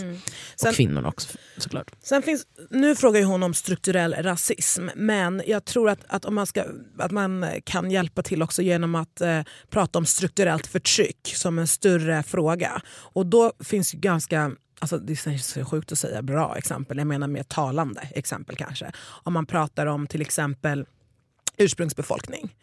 Sen- 0.55 0.69
Och 0.69 0.75
kvinnorna 0.75 1.07
också 1.07 1.37
såklart. 1.57 1.91
Sen 2.03 2.21
finns, 2.21 2.47
nu 2.69 2.95
frågar 2.95 3.23
hon 3.23 3.43
om 3.43 3.53
strukturell 3.53 4.13
rasism, 4.13 4.87
men 4.95 5.41
jag 5.47 5.65
tror 5.65 5.89
att, 5.89 5.99
att, 6.07 6.25
om 6.25 6.35
man, 6.35 6.47
ska, 6.47 6.63
att 6.97 7.11
man 7.11 7.45
kan 7.63 7.91
hjälpa 7.91 8.23
till 8.23 8.41
också 8.43 8.61
genom 8.61 8.95
att 8.95 9.21
eh, 9.21 9.41
prata 9.69 9.99
om 9.99 10.05
strukturellt 10.05 10.67
förtryck 10.67 11.33
som 11.35 11.59
en 11.59 11.67
större 11.67 12.23
fråga. 12.23 12.81
Och 12.89 13.25
då 13.25 13.53
finns 13.63 13.91
ganska 13.91 14.51
Alltså 14.81 14.97
det 14.97 15.13
är 15.27 15.37
så 15.37 15.65
sjukt 15.65 15.91
att 15.91 15.99
säga 15.99 16.21
bra 16.21 16.55
exempel, 16.57 16.97
jag 16.97 17.07
menar 17.07 17.27
mer 17.27 17.43
talande 17.43 18.01
exempel 18.15 18.55
kanske. 18.55 18.91
Om 19.23 19.33
man 19.33 19.45
pratar 19.45 19.85
om 19.85 20.07
till 20.07 20.21
exempel 20.21 20.85
ursprungsbefolkning. 21.57 22.55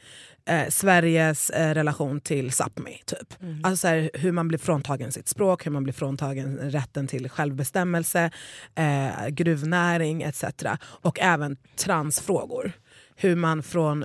Eh, 0.47 0.69
Sveriges 0.69 1.51
eh, 1.51 1.75
relation 1.75 2.21
till 2.21 2.51
Sápmi. 2.51 3.03
Typ. 3.07 3.35
Alltså 3.63 3.77
så 3.77 3.89
här, 3.89 4.11
hur 4.15 4.33
man 4.33 4.49
blir 4.49 4.59
fråntagen 4.59 5.13
sitt 5.13 5.29
språk, 5.29 5.67
hur 5.67 5.71
man 5.71 5.85
blir 5.85 5.95
fråntagen 5.95 6.59
rätten 6.59 7.07
till 7.07 7.29
självbestämmelse, 7.29 8.31
eh, 8.75 9.29
gruvnäring 9.29 10.23
etc. 10.23 10.45
Och 10.81 11.21
även 11.21 11.57
transfrågor. 11.77 12.73
Hur 13.17 13.37
man 13.37 13.63
från 13.63 14.05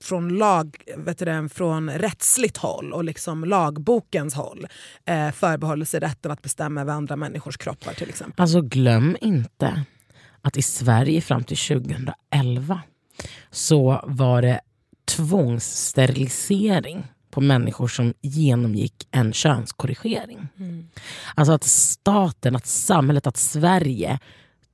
från, 0.00 0.28
lag, 0.28 0.76
vet 0.96 1.18
du, 1.18 1.48
från 1.48 1.90
rättsligt 1.90 2.56
håll 2.56 2.92
och 2.92 3.04
liksom 3.04 3.44
lagbokens 3.44 4.34
håll 4.34 4.66
eh, 5.04 5.30
förbehåller 5.30 5.84
sig 5.84 6.00
rätten 6.00 6.30
att 6.30 6.42
bestämma 6.42 6.80
över 6.80 6.92
andra 6.92 7.16
människors 7.16 7.56
kroppar 7.56 7.92
till 7.92 8.08
exempel. 8.08 8.42
Alltså 8.42 8.60
glöm 8.60 9.16
inte 9.20 9.84
att 10.42 10.56
i 10.56 10.62
Sverige 10.62 11.20
fram 11.20 11.44
till 11.44 11.56
2011 11.56 12.80
så 13.50 14.00
var 14.06 14.42
det 14.42 14.60
tvångssterilisering 15.08 17.06
på 17.30 17.40
människor 17.40 17.88
som 17.88 18.14
genomgick 18.20 19.08
en 19.10 19.32
könskorrigering. 19.32 20.48
Mm. 20.58 20.88
Alltså 21.34 21.52
att 21.52 21.64
staten, 21.64 22.56
att 22.56 22.66
samhället, 22.66 23.26
att 23.26 23.36
Sverige 23.36 24.18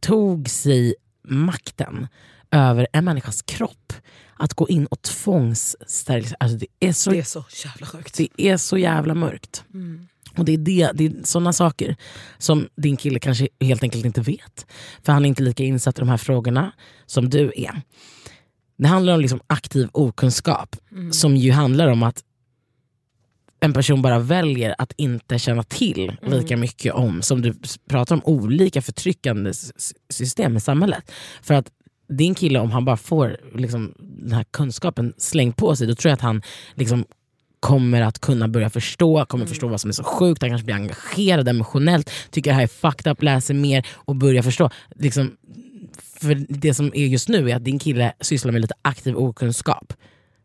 tog 0.00 0.48
sig 0.48 0.94
makten 1.28 2.06
över 2.50 2.86
en 2.92 3.04
människas 3.04 3.42
kropp. 3.42 3.92
Att 4.36 4.54
gå 4.54 4.68
in 4.68 4.86
och 4.86 5.02
tvångssterilisera. 5.02 6.36
Alltså 6.40 6.58
det, 6.58 6.66
är 6.80 6.92
så, 6.92 7.10
det 7.10 7.18
är 7.18 7.22
så 7.22 7.44
jävla 7.64 7.86
sjukt. 7.86 8.16
Det 8.16 8.28
är 8.36 8.56
så 8.56 8.78
jävla 8.78 9.14
mörkt. 9.14 9.64
Mm. 9.74 10.08
Och 10.36 10.44
det 10.44 10.52
är, 10.52 10.58
det, 10.58 10.90
det 10.94 11.06
är 11.06 11.12
sådana 11.24 11.52
saker 11.52 11.96
som 12.38 12.68
din 12.76 12.96
kille 12.96 13.18
kanske 13.18 13.48
helt 13.60 13.82
enkelt 13.82 14.04
inte 14.04 14.20
vet. 14.20 14.66
För 15.02 15.12
han 15.12 15.24
är 15.24 15.28
inte 15.28 15.42
lika 15.42 15.64
insatt 15.64 15.98
i 15.98 16.00
de 16.00 16.08
här 16.08 16.16
frågorna 16.16 16.72
som 17.06 17.30
du 17.30 17.52
är. 17.56 17.82
Det 18.84 18.88
handlar 18.88 19.14
om 19.14 19.20
liksom 19.20 19.40
aktiv 19.46 19.88
okunskap 19.92 20.76
mm. 20.92 21.12
som 21.12 21.36
ju 21.36 21.52
handlar 21.52 21.88
om 21.88 22.02
att 22.02 22.24
en 23.60 23.72
person 23.72 24.02
bara 24.02 24.18
väljer 24.18 24.74
att 24.78 24.92
inte 24.96 25.38
känna 25.38 25.62
till 25.62 26.12
mm. 26.22 26.38
lika 26.38 26.56
mycket 26.56 26.94
om, 26.94 27.22
som 27.22 27.42
du 27.42 27.54
pratar 27.88 28.14
om, 28.14 28.22
olika 28.24 28.82
förtryckande 28.82 29.52
system 30.10 30.56
i 30.56 30.60
samhället. 30.60 31.12
För 31.42 31.54
att 31.54 31.70
din 32.08 32.34
kille, 32.34 32.58
om 32.58 32.70
han 32.70 32.84
bara 32.84 32.96
får 32.96 33.36
liksom, 33.54 33.94
den 33.98 34.32
här 34.32 34.44
kunskapen 34.50 35.14
slängd 35.18 35.56
på 35.56 35.76
sig, 35.76 35.86
då 35.86 35.94
tror 35.94 36.10
jag 36.10 36.14
att 36.14 36.20
han 36.20 36.42
liksom, 36.74 37.04
kommer 37.60 38.02
att 38.02 38.18
kunna 38.18 38.48
börja 38.48 38.70
förstå, 38.70 39.24
kommer 39.24 39.44
mm. 39.44 39.48
förstå 39.48 39.68
vad 39.68 39.80
som 39.80 39.88
är 39.88 39.92
så 39.92 40.04
sjukt, 40.04 40.42
han 40.42 40.50
kanske 40.50 40.64
blir 40.64 40.74
engagerad 40.74 41.48
emotionellt, 41.48 42.10
tycker 42.30 42.50
det 42.50 42.54
här 42.54 42.62
är 42.62 42.66
fucked 42.66 43.12
up, 43.12 43.22
läser 43.22 43.54
mer 43.54 43.86
och 43.94 44.16
börjar 44.16 44.42
förstå. 44.42 44.70
Liksom, 44.96 45.36
för 46.02 46.46
det 46.48 46.74
som 46.74 46.92
är 46.94 47.06
just 47.06 47.28
nu 47.28 47.50
är 47.50 47.56
att 47.56 47.64
din 47.64 47.78
kille 47.78 48.12
sysslar 48.20 48.52
med 48.52 48.60
lite 48.60 48.74
aktiv 48.82 49.16
okunskap. 49.16 49.92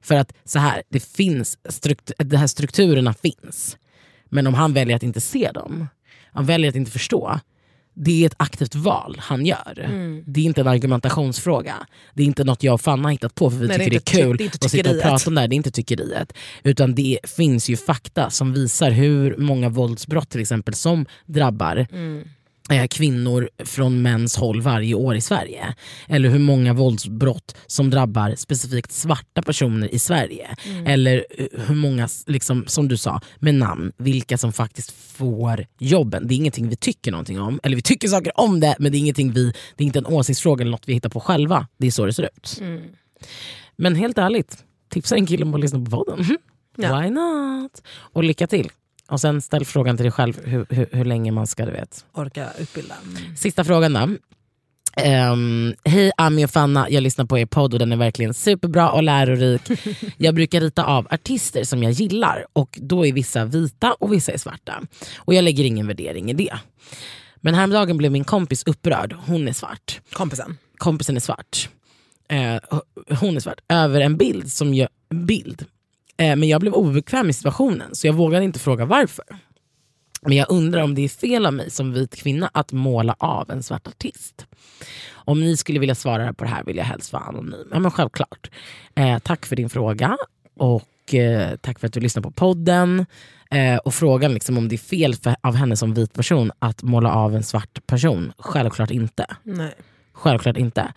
För 0.01 0.15
att 0.15 0.33
så 0.45 0.59
här, 0.59 0.83
det 0.89 0.99
finns 0.99 1.57
struktur, 1.69 2.15
de 2.17 2.37
här 2.37 2.47
strukturerna 2.47 3.13
finns. 3.13 3.77
Men 4.29 4.47
om 4.47 4.53
han 4.53 4.73
väljer 4.73 4.95
att 4.95 5.03
inte 5.03 5.21
se 5.21 5.51
dem, 5.51 5.87
han 6.31 6.45
väljer 6.45 6.69
att 6.69 6.75
inte 6.75 6.91
förstå, 6.91 7.39
det 7.93 8.23
är 8.23 8.25
ett 8.25 8.35
aktivt 8.37 8.75
val 8.75 9.15
han 9.19 9.45
gör. 9.45 9.79
Mm. 9.79 10.23
Det 10.27 10.39
är 10.39 10.45
inte 10.45 10.61
en 10.61 10.67
argumentationsfråga. 10.67 11.75
Det 12.13 12.23
är 12.23 12.27
inte 12.27 12.43
något 12.43 12.63
jag 12.63 12.73
och 12.73 12.81
Fanna 12.81 13.03
har 13.03 13.11
hittat 13.11 13.35
på 13.35 13.51
för 13.51 13.57
vi 13.57 13.67
Nej, 13.67 13.77
tycker 13.77 13.89
det 13.89 13.95
är, 13.95 13.99
det 13.99 14.21
är 14.21 14.23
kul 14.23 14.37
det 14.37 14.43
är 14.43 14.47
att 14.47 14.71
sitta 14.71 14.91
och 14.91 15.01
prata 15.01 15.29
om 15.29 15.35
det 15.35 15.41
här. 15.41 15.47
Det 15.47 15.53
är 15.53 15.57
inte 15.57 15.71
tyckeriet. 15.71 16.33
Utan 16.63 16.95
det 16.95 17.19
finns 17.23 17.69
ju 17.69 17.77
fakta 17.77 18.29
som 18.29 18.53
visar 18.53 18.91
hur 18.91 19.37
många 19.37 19.69
våldsbrott 19.69 20.29
till 20.29 20.41
exempel 20.41 20.73
som 20.73 21.05
drabbar 21.25 21.87
mm 21.91 22.27
kvinnor 22.89 23.49
från 23.57 24.01
mäns 24.01 24.37
håll 24.37 24.61
varje 24.61 24.93
år 24.93 25.15
i 25.15 25.21
Sverige. 25.21 25.75
Eller 26.07 26.29
hur 26.29 26.39
många 26.39 26.73
våldsbrott 26.73 27.55
som 27.67 27.89
drabbar 27.89 28.35
specifikt 28.35 28.91
svarta 28.91 29.41
personer 29.41 29.93
i 29.93 29.99
Sverige. 29.99 30.55
Mm. 30.65 30.87
Eller 30.87 31.25
eh, 31.37 31.45
hur 31.67 31.75
många, 31.75 32.09
liksom, 32.27 32.63
som 32.67 32.87
du 32.87 32.97
sa, 32.97 33.21
med 33.39 33.55
namn, 33.55 33.91
vilka 33.97 34.37
som 34.37 34.53
faktiskt 34.53 34.91
får 34.91 35.65
jobben. 35.79 36.27
Det 36.27 36.33
är 36.33 36.35
ingenting 36.35 36.69
vi 36.69 36.75
tycker 36.75 37.11
någonting 37.11 37.39
om. 37.41 37.59
Eller 37.63 37.75
vi 37.75 37.81
tycker 37.81 38.07
saker 38.07 38.39
om 38.39 38.59
det 38.59 38.75
men 38.79 38.91
det 38.91 38.97
är, 38.97 38.99
ingenting 38.99 39.31
vi, 39.31 39.53
det 39.75 39.83
är 39.83 39.85
inte 39.85 39.99
en 39.99 40.05
åsiktsfråga 40.05 40.61
eller 40.61 40.71
något 40.71 40.87
vi 40.87 40.93
hittar 40.93 41.09
på 41.09 41.19
själva. 41.19 41.67
Det 41.77 41.87
är 41.87 41.91
så 41.91 42.05
det 42.05 42.13
ser 42.13 42.23
ut. 42.23 42.57
Mm. 42.61 42.81
Men 43.75 43.95
helt 43.95 44.17
ärligt, 44.17 44.63
tipsa 44.89 45.15
en 45.15 45.25
kille 45.25 45.45
om 45.45 45.53
att 45.53 45.59
lyssna 45.59 45.85
på 45.85 45.91
podden. 45.91 46.37
Ja. 46.75 47.01
Why 47.01 47.09
not? 47.09 47.81
Och 47.87 48.23
lycka 48.23 48.47
till. 48.47 48.71
Och 49.09 49.21
sen 49.21 49.41
ställ 49.41 49.65
frågan 49.65 49.97
till 49.97 50.03
dig 50.03 50.11
själv 50.11 50.39
hur, 50.43 50.65
hur, 50.69 50.89
hur 50.91 51.05
länge 51.05 51.31
man 51.31 51.47
ska 51.47 51.65
du 51.65 51.71
vet. 51.71 52.05
orka 52.13 52.49
utbilda. 52.59 52.95
Mm. 53.03 53.35
Sista 53.35 53.63
frågan 53.63 53.93
då. 53.93 54.09
Um, 55.31 55.75
Hej 55.83 56.11
Ami 56.17 56.45
och 56.45 56.49
Fanna, 56.49 56.89
jag 56.89 57.03
lyssnar 57.03 57.25
på 57.25 57.37
er 57.39 57.45
podd 57.45 57.73
och 57.73 57.79
den 57.79 57.91
är 57.91 57.97
verkligen 57.97 58.33
superbra 58.33 58.91
och 58.91 59.03
lärorik. 59.03 59.61
jag 60.17 60.35
brukar 60.35 60.61
rita 60.61 60.83
av 60.83 61.07
artister 61.11 61.63
som 61.63 61.83
jag 61.83 61.91
gillar 61.91 62.45
och 62.53 62.79
då 62.81 63.05
är 63.05 63.13
vissa 63.13 63.45
vita 63.45 63.93
och 63.93 64.13
vissa 64.13 64.31
är 64.31 64.37
svarta. 64.37 64.81
Och 65.17 65.33
jag 65.33 65.43
lägger 65.43 65.63
ingen 65.63 65.87
värdering 65.87 66.31
i 66.31 66.33
det. 66.33 66.59
Men 67.35 67.53
häromdagen 67.53 67.97
blev 67.97 68.11
min 68.11 68.23
kompis 68.23 68.63
upprörd, 68.65 69.15
hon 69.25 69.47
är 69.47 69.53
svart. 69.53 70.01
Kompisen? 70.11 70.57
Kompisen 70.77 71.15
är 71.15 71.19
svart. 71.19 71.69
Uh, 72.33 72.79
hon 73.19 73.35
är 73.35 73.39
svart. 73.39 73.59
Över 73.69 74.01
en 74.01 74.17
bild 74.17 74.51
som 74.51 74.73
jag, 74.73 74.89
bild 75.09 75.65
Eh, 75.65 75.78
men 76.19 76.43
jag 76.43 76.61
blev 76.61 76.73
obekväm 76.73 77.29
i 77.29 77.33
situationen 77.33 77.95
så 77.95 78.07
jag 78.07 78.13
vågade 78.13 78.45
inte 78.45 78.59
fråga 78.59 78.85
varför. 78.85 79.25
Men 80.21 80.37
jag 80.37 80.51
undrar 80.51 80.81
om 80.81 80.95
det 80.95 81.01
är 81.01 81.09
fel 81.09 81.45
av 81.45 81.53
mig 81.53 81.71
som 81.71 81.93
vit 81.93 82.15
kvinna 82.15 82.49
att 82.53 82.71
måla 82.71 83.15
av 83.19 83.51
en 83.51 83.63
svart 83.63 83.87
artist. 83.87 84.45
Om 85.11 85.41
ni 85.41 85.57
skulle 85.57 85.79
vilja 85.79 85.95
svara 85.95 86.33
på 86.33 86.43
det 86.43 86.49
här 86.49 86.63
vill 86.63 86.77
jag 86.77 86.85
helst 86.85 87.13
vara 87.13 87.23
anonym. 87.23 87.67
Ja, 87.71 87.79
men 87.79 87.91
självklart. 87.91 88.51
Eh, 88.95 89.19
tack 89.19 89.45
för 89.45 89.55
din 89.55 89.69
fråga 89.69 90.17
och 90.57 91.13
eh, 91.13 91.55
tack 91.55 91.79
för 91.79 91.87
att 91.87 91.93
du 91.93 91.99
lyssnar 91.99 92.23
på 92.23 92.31
podden. 92.31 93.05
Eh, 93.51 93.77
och 93.77 93.93
frågan 93.93 94.33
liksom 94.33 94.57
om 94.57 94.67
det 94.67 94.75
är 94.75 94.77
fel 94.77 95.15
för, 95.15 95.35
av 95.41 95.55
henne 95.55 95.77
som 95.77 95.93
vit 95.93 96.13
person 96.13 96.51
att 96.59 96.83
måla 96.83 97.13
av 97.13 97.35
en 97.35 97.43
svart 97.43 97.87
person. 97.87 98.33
Självklart 98.37 98.91
inte. 98.91 99.25
Nej. 99.43 99.73
Självklart 100.13 100.57
inte. 100.57 100.93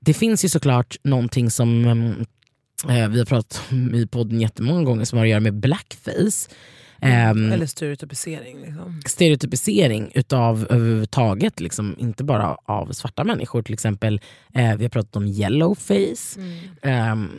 Det 0.00 0.14
finns 0.14 0.44
ju 0.44 0.48
såklart 0.48 0.96
någonting 1.02 1.50
som 1.50 1.84
um, 1.84 2.26
Eh, 2.88 3.08
vi 3.08 3.18
har 3.18 3.24
pratat 3.24 3.62
om 3.70 3.94
i 3.94 4.06
podden 4.06 4.40
jättemånga 4.40 4.82
gånger 4.82 5.04
som 5.04 5.18
har 5.18 5.26
att 5.26 5.30
göra 5.30 5.40
med 5.40 5.54
blackface. 5.54 6.48
Mm. 7.00 7.52
Eller 7.52 7.66
stereotypisering. 7.66 8.60
Liksom. 8.60 9.02
Stereotypisering 9.06 10.10
utav 10.14 10.66
överhuvudtaget, 10.70 11.60
liksom, 11.60 11.96
inte 11.98 12.24
bara 12.24 12.56
av 12.64 12.92
svarta 12.92 13.24
människor. 13.24 13.62
Till 13.62 13.74
exempel, 13.74 14.20
eh, 14.54 14.76
vi 14.76 14.84
har 14.84 14.88
pratat 14.88 15.16
om 15.16 15.26
yellowface. 15.26 16.40
Mm. 16.40 16.58
Ehm, 16.82 17.30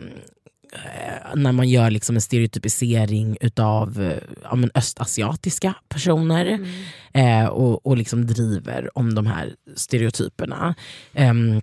eh, 0.74 1.36
när 1.36 1.52
man 1.52 1.70
gör 1.70 1.90
liksom 1.90 2.16
en 2.16 2.22
stereotypisering 2.22 3.38
utav 3.42 4.02
eh, 4.02 4.18
ja, 4.44 4.56
men 4.56 4.72
östasiatiska 4.74 5.76
personer 5.90 6.46
mm. 6.46 7.44
eh, 7.44 7.50
och, 7.50 7.86
och 7.86 7.98
liksom 7.98 8.26
driver 8.26 8.98
om 8.98 9.16
de 9.16 9.26
här 9.28 9.56
stereotyperna. 9.76 10.76
Um, 11.14 11.62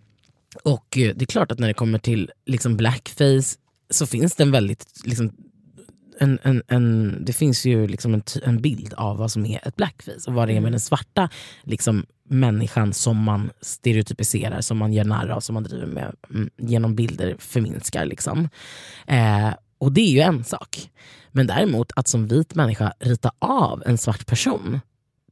och 0.65 0.87
det 0.91 1.23
är 1.23 1.27
klart 1.27 1.53
att 1.53 1.59
när 1.59 1.69
det 1.69 1.75
kommer 1.75 1.99
till 1.99 2.31
liksom 2.47 2.77
blackface 2.77 3.59
så 3.93 4.07
finns 4.07 4.35
det 4.35 4.43
en 4.43 4.51
väldigt 4.51 4.87
liksom, 5.05 5.33
en, 6.19 6.39
en, 6.43 6.63
en, 6.69 7.17
det 7.25 7.33
finns 7.33 7.67
ju 7.67 7.87
liksom 7.87 8.15
en, 8.15 8.23
en 8.43 8.63
bild 8.63 8.95
av 8.95 9.17
vad 9.17 9.31
som 9.31 9.47
är 9.47 9.69
ett 9.69 9.77
blackface 9.77 10.31
och 10.31 10.35
vad 10.35 10.49
det 10.49 10.53
är 10.53 10.55
med 10.55 10.59
mm. 10.59 10.73
den 10.73 10.81
svarta 10.81 11.29
liksom, 11.63 12.07
människan 12.29 12.93
som 12.93 13.17
man 13.17 13.51
stereotypiserar, 13.61 14.61
som 14.61 14.79
man 14.79 14.93
gör 14.93 15.05
narr 15.05 15.29
av, 15.29 15.41
som 15.41 15.55
man 15.55 15.63
driver 15.63 15.87
med 15.87 16.15
mm, 16.31 16.51
genom 16.59 16.95
bilder 16.95 17.37
förminskar. 17.39 18.05
Liksom. 18.05 18.49
Eh, 19.07 19.51
och 19.79 19.93
det 19.93 20.01
är 20.01 20.11
ju 20.11 20.21
en 20.21 20.45
sak. 20.45 20.91
Men 21.31 21.47
däremot 21.47 21.93
att 21.97 22.09
som 22.09 22.27
vit 22.27 22.55
människa 22.55 22.93
rita 23.01 23.33
av 23.39 23.83
en 23.87 23.99
svart 23.99 24.27
person, 24.27 24.81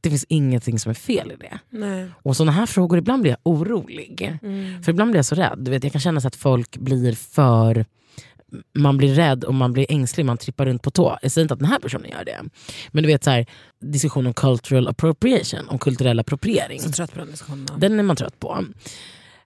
det 0.01 0.11
finns 0.11 0.27
ingenting 0.29 0.79
som 0.79 0.90
är 0.90 0.94
fel 0.94 1.33
i 1.33 1.37
det. 1.37 1.59
Nej. 1.70 2.11
Och 2.23 2.37
sådana 2.37 2.53
här 2.53 2.66
frågor, 2.66 2.99
ibland 2.99 3.23
blir 3.23 3.33
jag 3.33 3.38
orolig. 3.42 4.38
Mm. 4.42 4.83
För 4.83 4.92
ibland 4.92 5.11
blir 5.11 5.18
jag 5.18 5.27
så 5.27 5.35
rädd. 5.35 5.59
Du 5.59 5.70
vet, 5.70 5.85
jag 5.85 5.92
kan 5.92 6.01
känna 6.01 6.20
så 6.20 6.29
att 6.29 6.37
folk 6.37 6.77
blir 6.77 7.12
för 7.12 7.85
man 8.74 8.96
blir 8.96 9.14
rädd 9.14 9.44
och 9.44 9.54
man 9.54 9.72
blir 9.72 9.86
ängslig, 9.88 10.24
man 10.24 10.38
trippar 10.38 10.66
runt 10.66 10.82
på 10.82 10.90
tå. 10.90 11.18
Jag 11.22 11.32
säger 11.32 11.44
inte 11.44 11.54
att 11.54 11.60
den 11.60 11.68
här 11.68 11.78
personen 11.78 12.10
gör 12.10 12.24
det. 12.24 12.38
Men 12.90 13.02
du 13.02 13.06
vet 13.06 13.24
så 13.24 13.30
här, 13.30 13.46
diskussion 13.80 14.26
om 14.26 14.34
cultural 14.34 14.88
appropriation, 14.88 15.68
om 15.68 15.78
kulturell 15.78 16.20
appropriering. 16.20 16.80
Så 16.80 16.92
trött 16.92 17.12
på 17.12 17.18
den 17.18 17.30
diskussionen. 17.30 17.66
Den 17.76 17.98
är 17.98 18.02
man 18.02 18.16
trött 18.16 18.40
på. 18.40 18.64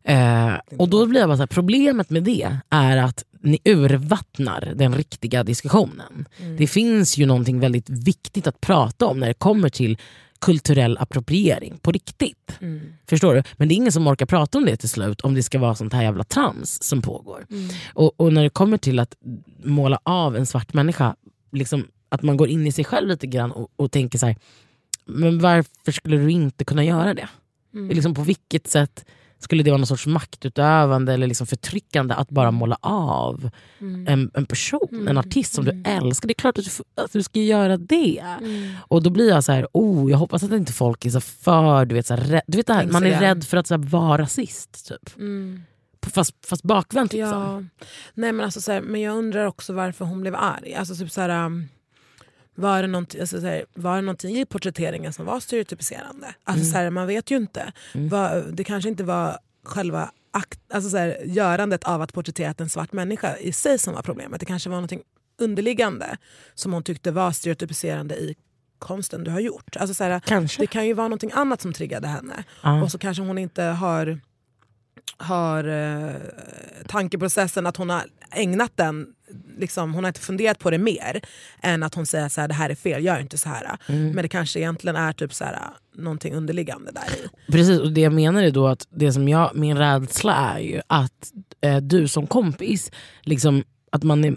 Eh, 0.05 0.55
och 0.79 0.89
då 0.89 1.07
blir 1.07 1.21
jag 1.21 1.29
bara 1.29 1.37
så 1.37 1.43
här, 1.43 1.47
problemet 1.47 2.11
med 2.11 2.23
det 2.23 2.59
är 2.71 2.97
att 2.97 3.25
ni 3.41 3.59
urvattnar 3.65 4.73
den 4.77 4.95
riktiga 4.95 5.45
diskussionen. 5.45 6.29
Mm. 6.41 6.57
Det 6.57 6.67
finns 6.67 7.19
ju 7.19 7.27
någonting 7.27 7.61
väldigt 7.61 7.91
viktigt 7.91 8.47
att 8.47 8.61
prata 8.61 9.07
om 9.07 9.21
när 9.21 9.27
det 9.29 9.35
kommer 9.35 9.69
till 9.69 9.99
kulturell 10.45 10.99
appropriering 10.99 11.79
på 11.83 11.93
riktigt. 11.93 12.59
Mm. 12.61 12.81
Förstår 13.09 13.35
du? 13.35 13.43
Men 13.57 13.69
det 13.69 13.75
är 13.75 13.77
ingen 13.77 13.93
som 13.93 14.07
orkar 14.07 14.27
prata 14.27 14.59
om 14.59 14.65
det 14.65 14.77
till 14.77 14.89
slut 14.89 15.21
om 15.21 15.35
det 15.35 15.43
ska 15.43 15.59
vara 15.59 15.75
sånt 15.75 15.93
här 15.93 16.03
jävla 16.03 16.25
trams 16.25 16.83
som 16.83 17.03
pågår. 17.03 17.47
Mm. 17.51 17.69
Och, 17.95 18.21
och, 18.21 18.33
när 18.33 18.43
det 18.43 18.51
kommer 18.51 18.79
till 18.79 18.99
att 18.99 19.17
måla 19.63 20.01
av 20.03 20.37
en 20.37 20.47
svart 20.47 20.75
människa, 20.75 21.17
liksom, 21.53 21.87
att 22.09 22.23
man 22.23 22.37
går 22.37 22.49
in 22.49 22.67
i 22.67 22.73
sig 22.73 22.85
själv 22.85 23.09
lite 23.09 23.27
grann 23.27 23.53
och, 23.53 23.71
och 23.77 23.93
tänker 23.93 24.19
så 24.19 24.27
här, 24.27 24.37
men 25.05 25.39
varför 25.39 25.93
skulle 25.93 26.17
du 26.17 26.31
inte 26.31 26.65
kunna 26.65 26.85
göra 26.85 27.15
det? 27.15 27.29
Mm. 27.75 27.89
Liksom 27.89 28.15
på 28.15 28.23
vilket 28.23 28.67
sätt 28.67 29.05
skulle 29.45 29.63
det 29.63 29.71
vara 29.71 29.79
någon 29.79 29.87
sorts 29.87 30.07
maktutövande 30.07 31.13
eller 31.13 31.27
liksom 31.27 31.47
förtryckande 31.47 32.15
att 32.15 32.31
bara 32.31 32.49
mm. 32.49 32.59
måla 32.59 32.79
av 32.81 33.51
mm. 33.81 34.09
en, 34.09 34.31
en 34.35 34.47
person, 34.47 34.89
mm. 34.93 35.09
en 35.09 35.19
artist 35.19 35.55
som 35.55 35.65
du 35.65 35.71
mm. 35.71 36.05
älskar? 36.05 36.29
Det 36.29 36.33
är 36.33 36.35
klart 36.35 36.59
att 36.59 36.65
du, 36.65 37.03
att 37.03 37.13
du 37.13 37.23
ska 37.23 37.41
göra 37.41 37.77
det. 37.77 38.19
Mm. 38.19 38.73
Och 38.89 39.03
då 39.03 39.11
blir 39.11 39.29
jag 39.29 39.45
så 39.45 39.53
här, 39.53 39.67
oh, 39.73 40.11
jag 40.11 40.19
hoppas 40.19 40.43
att 40.43 40.53
inte 40.53 40.73
folk 40.73 41.05
är 41.05 41.11
så 41.11 41.21
för... 41.21 41.85
Du 41.85 41.95
vet, 41.95 42.07
så 42.07 42.15
här, 42.15 42.43
du 42.47 42.57
vet 42.57 42.67
det 42.67 42.75
här, 42.75 42.87
man 42.87 43.05
är 43.05 43.21
rädd 43.21 43.45
för 43.45 43.57
att 43.57 43.67
så 43.67 43.75
här, 43.75 43.83
vara 43.83 44.23
rasist. 44.23 44.89
Typ. 44.89 45.17
Mm. 45.17 45.63
Fast, 46.15 46.47
fast 46.47 46.63
bakvänt 46.63 47.13
liksom. 47.13 47.31
Ja. 47.33 47.63
Nej, 48.15 48.33
men, 48.33 48.45
alltså, 48.45 48.61
så 48.61 48.73
här, 48.73 48.81
men 48.81 49.01
jag 49.01 49.17
undrar 49.17 49.47
också 49.47 49.73
varför 49.73 50.05
hon 50.05 50.21
blev 50.21 50.35
arg. 50.35 50.75
Alltså, 50.75 50.97
typ, 50.97 51.11
så 51.11 51.21
här, 51.21 51.47
um 51.47 51.69
var 52.55 52.83
det, 52.83 52.89
någonting, 52.89 53.21
alltså, 53.21 53.41
så 53.41 53.47
här, 53.47 53.65
var 53.75 53.97
det 53.97 54.03
någonting 54.03 54.37
i 54.37 54.47
porträtteringen 54.47 55.13
som 55.13 55.27
var 55.27 55.41
stereotypiserande? 55.41 56.27
Alltså, 56.45 56.63
mm. 56.63 56.73
så 56.73 56.79
här, 56.79 56.91
man 56.91 57.07
vet 57.07 57.31
ju 57.31 57.37
inte. 57.37 57.73
Mm. 57.95 58.09
Var, 58.09 58.45
det 58.53 58.65
kanske 58.65 58.89
inte 58.89 59.05
var 59.05 59.39
själva 59.65 60.11
akt, 60.31 60.61
alltså 60.73 60.91
så 60.91 60.97
här, 60.97 61.19
görandet 61.25 61.85
av 61.85 62.03
att 62.03 62.13
porträttera 62.13 62.55
en 62.59 62.71
svart 62.71 62.93
människa 62.93 63.37
i 63.37 63.53
sig 63.53 63.79
som 63.79 63.95
var 63.95 64.03
problemet. 64.03 64.41
Det 64.41 64.47
kanske 64.47 64.71
var 64.71 64.81
något 64.81 64.93
underliggande 65.39 66.17
som 66.55 66.73
hon 66.73 66.83
tyckte 66.83 67.11
var 67.11 67.33
stereotypiserande 67.33 68.15
i 68.15 68.35
konsten 68.79 69.25
du 69.25 69.31
har 69.31 69.41
gjort. 69.41 69.77
Alltså 69.77 69.95
så 69.95 70.05
här. 70.05 70.21
Det 70.59 70.67
kan 70.67 70.87
ju 70.87 70.93
vara 70.93 71.09
något 71.09 71.25
annat 71.33 71.61
som 71.61 71.73
triggade 71.73 72.09
henne. 72.09 72.45
Ja. 72.63 72.83
Och 72.83 72.91
så 72.91 72.99
kanske 72.99 73.23
hon 73.23 73.39
inte 73.39 73.63
har, 73.63 74.21
har 75.17 75.65
eh, 75.69 76.13
tankeprocessen 76.87 77.67
att 77.67 77.77
hon 77.77 77.91
har 77.91 78.03
ägnat 78.31 78.73
den 78.75 79.07
Liksom, 79.59 79.95
hon 79.95 80.05
har 80.05 80.09
inte 80.09 80.21
funderat 80.21 80.59
på 80.59 80.71
det 80.71 80.79
mer 80.79 81.21
än 81.63 81.83
att 81.83 81.95
hon 81.95 82.07
säger 82.07 82.25
att 82.25 82.49
det 82.49 82.55
här 82.55 82.71
är 82.71 82.75
fel, 82.75 83.05
gör 83.05 83.21
inte 83.21 83.39
så 83.39 83.49
här. 83.49 83.77
Mm. 83.87 84.11
Men 84.11 84.23
det 84.23 84.29
kanske 84.29 84.59
egentligen 84.59 84.97
är 84.97 85.13
typ 85.13 85.35
så 85.35 85.45
här, 85.45 85.59
någonting 85.95 86.35
underliggande 86.35 86.93
där 86.93 87.17
i. 87.25 87.53
Precis, 87.53 87.81
och 87.81 87.93
det 87.93 88.01
jag 88.01 88.13
menar 88.13 88.43
är 88.43 88.51
då 88.51 88.67
att 88.67 88.87
det 88.91 89.13
som 89.13 89.29
jag, 89.29 89.51
min 89.55 89.79
rädsla 89.79 90.35
är 90.35 90.59
ju 90.59 90.81
att 90.87 91.33
eh, 91.61 91.77
du 91.77 92.09
som 92.09 92.27
kompis, 92.27 92.91
liksom, 93.23 93.65
att 93.93 94.03
man 94.03 94.25
är 94.25 94.37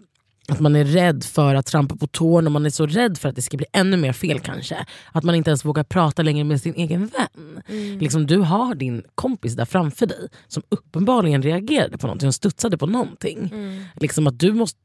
att 0.51 0.59
man 0.59 0.75
är 0.75 0.85
rädd 0.85 1.23
för 1.23 1.55
att 1.55 1.65
trampa 1.65 1.95
på 1.95 2.07
tårna 2.07 2.47
och 2.47 2.51
man 2.51 2.65
är 2.65 2.69
så 2.69 2.85
rädd 2.87 3.17
för 3.17 3.29
att 3.29 3.35
det 3.35 3.41
ska 3.41 3.57
bli 3.57 3.65
ännu 3.73 3.97
mer 3.97 4.13
fel 4.13 4.39
kanske. 4.39 4.85
Att 5.11 5.23
man 5.23 5.35
inte 5.35 5.49
ens 5.49 5.65
vågar 5.65 5.83
prata 5.83 6.21
längre 6.23 6.43
med 6.43 6.61
sin 6.61 6.73
egen 6.75 7.07
vän. 7.07 7.63
Liksom, 7.99 8.27
du 8.27 8.37
har 8.37 8.75
din 8.75 9.03
kompis 9.15 9.53
där 9.55 9.65
framför 9.65 10.05
dig 10.05 10.27
som 10.47 10.63
uppenbarligen 10.69 11.41
reagerade 11.43 11.97
på 11.97 12.07
någonting, 12.07 12.27
och 12.27 12.35
studsade 12.35 12.77
på 12.77 12.85
någonting. 12.85 13.51
Liksom 13.95 14.27
att 14.27 14.39
du 14.39 14.53
måste, 14.53 14.79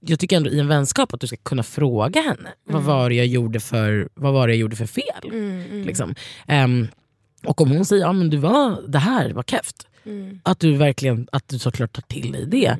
jag 0.00 0.20
tycker 0.20 0.36
ändå 0.36 0.50
i 0.50 0.60
en 0.60 0.68
vänskap 0.68 1.14
att 1.14 1.20
du 1.20 1.26
ska 1.26 1.36
kunna 1.36 1.62
fråga 1.62 2.20
henne. 2.20 2.48
Vad, 2.64 2.82
var 2.82 3.08
det 3.08 3.14
jag 3.14 3.26
gjorde 3.26 3.60
för, 3.60 4.08
vad 4.14 4.32
var 4.32 4.48
jag 4.48 4.56
gjorde 4.56 4.76
för 4.76 4.86
fel? 4.86 5.30
Liksom. 5.86 6.14
Ehm, 6.46 6.88
och 7.46 7.60
om 7.60 7.70
hon 7.70 7.84
säger 7.84 8.02
ja, 8.02 8.12
men 8.12 8.30
du 8.30 8.36
var, 8.36 8.82
det 8.88 8.98
här 8.98 9.30
var 9.32 9.42
keft. 9.42 9.86
Att 10.42 10.60
du 10.60 10.76
verkligen 10.76 11.28
att 11.32 11.48
du 11.48 11.58
såklart 11.58 11.92
tar 11.92 12.02
till 12.02 12.32
dig 12.32 12.46
det. 12.46 12.76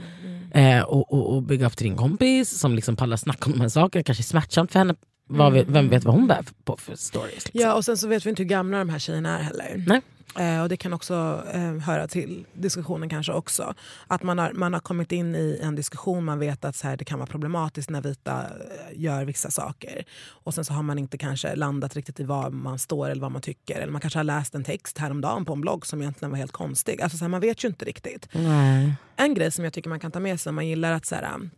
Eh, 0.54 0.82
och, 0.82 1.12
och, 1.12 1.34
och 1.34 1.42
bygga 1.42 1.66
upp 1.66 1.76
till 1.76 1.86
din 1.86 1.96
kompis 1.96 2.58
som 2.58 2.74
liksom 2.74 2.96
pallar 2.96 3.16
snacka 3.16 3.46
om 3.46 3.52
de 3.52 3.60
här 3.60 3.68
sakerna. 3.68 4.02
Kanske 4.02 4.22
är 4.22 4.24
smärtsamt 4.24 4.72
för 4.72 4.78
henne. 4.78 4.94
Vad 5.28 5.52
vet, 5.52 5.68
vem 5.68 5.88
vet 5.88 6.04
vad 6.04 6.14
hon 6.14 6.26
bär 6.26 6.44
på 6.64 6.76
för 6.76 6.96
stories? 6.96 7.44
Liksom. 7.44 7.60
Ja, 7.60 7.74
och 7.74 7.84
sen 7.84 7.96
så 7.96 8.08
vet 8.08 8.26
vi 8.26 8.30
inte 8.30 8.42
hur 8.42 8.48
gamla 8.48 8.78
de 8.78 8.88
här 8.88 8.98
tjejerna 8.98 9.38
är 9.38 9.42
heller. 9.42 9.84
Nej. 9.86 10.00
Eh, 10.38 10.62
och 10.62 10.68
det 10.68 10.77
kan 10.77 10.92
också 10.92 11.44
eh, 11.53 11.77
höra 11.79 12.09
till 12.09 12.47
diskussionen 12.53 13.09
kanske 13.09 13.33
också. 13.33 13.75
Att 14.07 14.23
man 14.23 14.38
har, 14.38 14.53
man 14.53 14.73
har 14.73 14.81
kommit 14.81 15.12
in 15.12 15.35
i 15.35 15.61
en 15.62 15.75
diskussion, 15.75 16.25
man 16.25 16.38
vet 16.38 16.64
att 16.64 16.77
så 16.77 16.88
här, 16.88 16.97
det 16.97 17.05
kan 17.05 17.18
vara 17.18 17.27
problematiskt 17.27 17.90
när 17.90 18.01
vita 18.03 18.42
eh, 18.42 19.01
gör 19.01 19.25
vissa 19.25 19.51
saker. 19.51 20.05
Och 20.29 20.55
sen 20.55 20.64
så 20.64 20.73
har 20.73 20.83
man 20.83 20.99
inte 20.99 21.18
kanske 21.18 21.55
landat 21.55 21.97
riktigt 21.97 22.20
i 22.20 22.25
var 22.25 22.51
man 22.51 22.79
står 22.79 23.11
eller 23.11 23.23
vad 23.23 23.33
man 23.33 23.42
tycker. 23.42 23.81
Eller 23.81 23.92
man 23.92 24.01
kanske 24.01 24.18
har 24.18 24.25
läst 24.25 24.55
en 24.55 24.64
text 24.64 24.99
häromdagen 24.99 25.44
på 25.44 25.53
en 25.53 25.61
blogg 25.61 25.87
som 25.87 26.01
egentligen 26.01 26.31
var 26.31 26.38
helt 26.38 26.53
konstig. 26.53 27.03
Alltså, 27.03 27.18
så 27.18 27.25
här, 27.25 27.29
man 27.29 27.40
vet 27.40 27.64
ju 27.64 27.68
inte 27.68 27.85
riktigt. 27.85 28.29
Nej. 28.33 28.94
En 29.16 29.35
grej 29.35 29.51
som 29.51 29.64
jag 29.64 29.73
tycker 29.73 29.88
man 29.88 30.01
kan 30.01 30.12
ta 30.12 30.20
med 30.20 30.40
sig 30.40 30.51
om 30.51 30.55
man 30.55 30.66
gillar 30.66 30.92
att 30.92 31.07
så 31.07 31.14
här, 31.14 31.51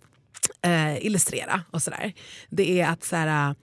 eh, 0.62 1.06
illustrera 1.06 1.62
och 1.70 1.82
sådär. 1.82 2.12
Det 2.48 2.80
är 2.80 2.88
att 2.88 3.04
så 3.04 3.16
här, 3.16 3.54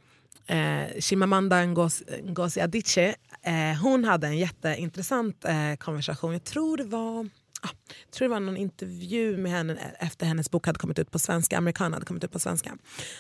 eh, 0.48 1.00
Chimamanda 1.00 1.66
Ngozi 1.66 2.62
Adichie, 2.62 3.16
eh, 3.44 3.82
hon 3.82 4.04
hade 4.04 4.28
en 4.28 4.38
jätteintressant 4.38 5.46
eh, 5.46 5.76
konversation. 5.78 6.34
Jag 6.34 6.44
tror 6.44 6.78
det 6.78 6.84
var 6.84 7.30
ah, 7.62 7.70
tror 8.12 8.28
det 8.28 8.34
var 8.34 8.40
någon 8.40 8.58
intervju 8.58 9.38
med 9.38 9.52
henne 9.52 9.78
efter 10.00 10.26
hennes 10.26 10.52
bok 10.52 10.66
hade 10.66 10.80
kommit 10.80 11.00
ut 11.00 11.12
på 11.12 11.20
svenska, 11.20 11.58
Americana 11.58 11.96
hade 11.96 12.06
kommit 12.06 12.24
ut 12.24 12.32
på 12.32 12.40
svenska. 12.40 12.78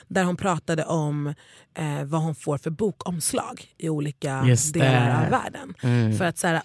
Där 0.08 0.24
hon 0.24 0.38
pratade 0.38 0.86
om 0.86 1.28
eh, 1.74 2.04
vad 2.04 2.22
hon 2.22 2.36
får 2.36 2.58
för 2.58 2.70
bokomslag 2.70 3.74
i 3.78 3.90
olika 3.90 4.44
Just 4.48 4.74
det. 4.74 4.80
delar 4.80 5.24
av 5.24 5.32
världen. 5.32 5.74
För 6.18 6.26
att 6.26 6.38
så 6.38 6.48
här, 6.48 6.62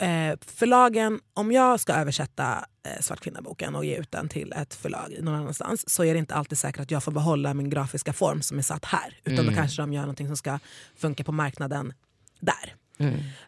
eh, 0.00 0.38
förlagen, 0.46 1.20
om 1.34 1.52
jag 1.52 1.80
ska 1.80 1.92
översätta 1.92 2.64
eh, 2.86 3.00
Svart 3.00 3.20
kvinna-boken 3.20 3.74
och 3.74 3.84
ge 3.84 3.96
ut 3.96 4.12
den 4.12 4.28
till 4.28 4.52
ett 4.52 4.74
förlag 4.74 5.16
någon 5.20 5.34
annanstans 5.34 5.90
så 5.90 6.04
är 6.04 6.14
det 6.14 6.18
inte 6.18 6.34
alltid 6.34 6.58
säkert 6.58 6.80
att 6.80 6.90
jag 6.90 7.04
får 7.04 7.12
behålla 7.12 7.54
min 7.54 7.70
grafiska 7.70 8.12
form 8.12 8.42
som 8.42 8.58
är 8.58 8.62
satt 8.62 8.84
här. 8.84 9.18
Utan 9.24 9.46
då 9.46 9.52
kanske 9.52 9.82
de 9.82 9.92
gör 9.92 10.02
någonting 10.02 10.26
som 10.26 10.36
ska 10.36 10.58
funka 10.96 11.24
på 11.24 11.32
marknaden 11.32 11.92
där. 12.40 12.74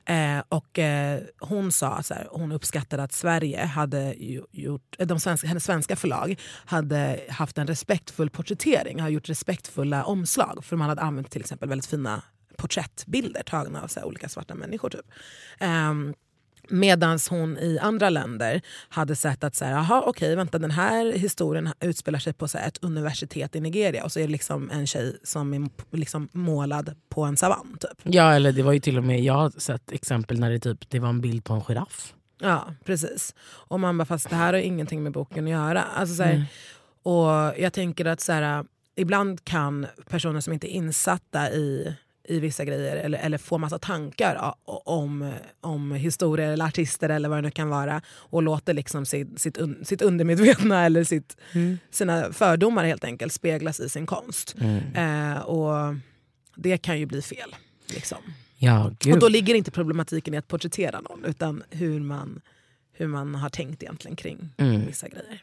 Eh, 0.04 0.42
och 0.48 0.78
eh, 0.78 1.22
hon 1.38 1.72
sa 1.72 2.02
så 2.02 2.14
här, 2.14 2.28
hon 2.30 2.52
uppskattade 2.52 3.02
att 3.02 3.12
Sverige 3.12 3.64
hade 3.64 4.14
gjort, 4.50 4.96
eh, 4.98 5.06
de 5.06 5.20
svenska, 5.20 5.48
hennes 5.48 5.64
svenska 5.64 5.96
förlag 5.96 6.40
hade 6.64 7.20
haft 7.28 7.58
en 7.58 7.66
respektfull 7.66 8.30
porträttering, 8.30 9.00
har 9.00 9.08
gjort 9.08 9.28
respektfulla 9.28 10.04
omslag. 10.04 10.64
För 10.64 10.76
de 10.76 10.80
hade 10.80 11.02
använt 11.02 11.30
till 11.30 11.40
exempel 11.40 11.68
väldigt 11.68 11.86
fina 11.86 12.22
porträttbilder 12.56 13.42
tagna 13.42 13.82
av 13.82 13.86
så 13.88 14.00
här, 14.00 14.06
olika 14.06 14.28
svarta 14.28 14.54
människor. 14.54 14.90
Typ. 14.90 15.06
Ehm, 15.58 16.14
Medan 16.72 17.18
hon 17.30 17.58
i 17.58 17.78
andra 17.78 18.10
länder 18.10 18.60
hade 18.88 19.16
sett 19.16 19.44
att 19.44 19.54
så 19.54 19.64
här, 19.64 19.72
aha, 19.72 20.04
okej, 20.06 20.36
vänta, 20.36 20.58
den 20.58 20.70
här 20.70 21.12
historien 21.12 21.68
utspelar 21.80 22.18
sig 22.18 22.32
på 22.32 22.48
så 22.48 22.58
här, 22.58 22.68
ett 22.68 22.78
universitet 22.82 23.56
i 23.56 23.60
Nigeria 23.60 24.04
och 24.04 24.12
så 24.12 24.20
är 24.20 24.24
det 24.24 24.32
liksom 24.32 24.70
en 24.70 24.86
tjej 24.86 25.16
som 25.22 25.54
är 25.54 25.70
liksom 25.96 26.28
målad 26.32 26.94
på 27.08 27.22
en 27.24 27.36
savann. 27.36 27.76
Typ. 27.80 28.14
Ja 28.14 28.32
eller 28.34 28.52
det 28.52 28.62
var 28.62 28.72
ju 28.72 28.80
till 28.80 28.98
och 28.98 29.04
med, 29.04 29.20
jag 29.20 29.34
har 29.34 29.50
sett 29.50 29.92
exempel 29.92 30.40
när 30.40 30.50
det, 30.50 30.58
typ, 30.58 30.90
det 30.90 30.98
var 30.98 31.08
en 31.08 31.20
bild 31.20 31.44
på 31.44 31.54
en 31.54 31.60
giraff. 31.60 32.14
Ja, 32.40 32.74
precis. 32.84 33.34
Och 33.42 33.80
man 33.80 33.98
bara, 33.98 34.04
fast 34.04 34.30
det 34.30 34.36
här 34.36 34.52
har 34.52 34.60
ingenting 34.60 35.02
med 35.02 35.12
boken 35.12 35.44
att 35.44 35.50
göra. 35.50 35.82
Alltså, 35.82 36.14
så 36.14 36.22
här, 36.22 36.46
Och 37.02 37.58
jag 37.58 37.72
tänker 37.72 38.04
att 38.04 38.20
så 38.20 38.32
här, 38.32 38.64
ibland 38.96 39.44
kan 39.44 39.86
personer 40.08 40.40
som 40.40 40.52
inte 40.52 40.72
är 40.72 40.76
insatta 40.76 41.50
i, 41.50 41.94
i 42.32 42.40
vissa 42.40 42.64
grejer 42.64 42.96
eller, 42.96 43.18
eller 43.18 43.38
får 43.38 43.58
massa 43.58 43.78
tankar 43.78 44.54
om, 44.64 45.32
om 45.60 45.92
historier 45.92 46.52
eller 46.52 46.64
artister 46.64 47.08
eller 47.08 47.28
vad 47.28 47.38
det 47.38 47.42
nu 47.42 47.50
kan 47.50 47.68
vara 47.68 48.02
och 48.08 48.42
låter 48.42 48.74
liksom 48.74 49.06
sitt, 49.06 49.40
sitt, 49.40 49.58
un, 49.58 49.84
sitt 49.84 50.02
undermedvetna 50.02 50.84
eller 50.86 51.04
sitt, 51.04 51.36
sina 51.90 52.32
fördomar 52.32 52.84
helt 52.84 53.04
enkelt 53.04 53.32
speglas 53.32 53.80
i 53.80 53.88
sin 53.88 54.06
konst. 54.06 54.54
Eh, 54.94 55.38
och 55.38 55.94
det 56.54 56.78
kan 56.78 56.98
ju 56.98 57.06
bli 57.06 57.22
fel. 57.22 57.54
Liksom. 57.86 58.18
Ja. 58.58 58.92
Och 59.12 59.18
då 59.18 59.28
ligger 59.28 59.54
inte 59.54 59.70
problematiken 59.70 60.34
i 60.34 60.36
att 60.36 60.48
porträttera 60.48 61.00
någon 61.00 61.24
utan 61.24 61.62
hur 61.70 62.00
man, 62.00 62.40
hur 62.92 63.06
man 63.06 63.34
har 63.34 63.48
tänkt 63.48 63.82
egentligen 63.82 64.16
kring 64.16 64.54
vissa 64.86 65.08
grejer. 65.08 65.42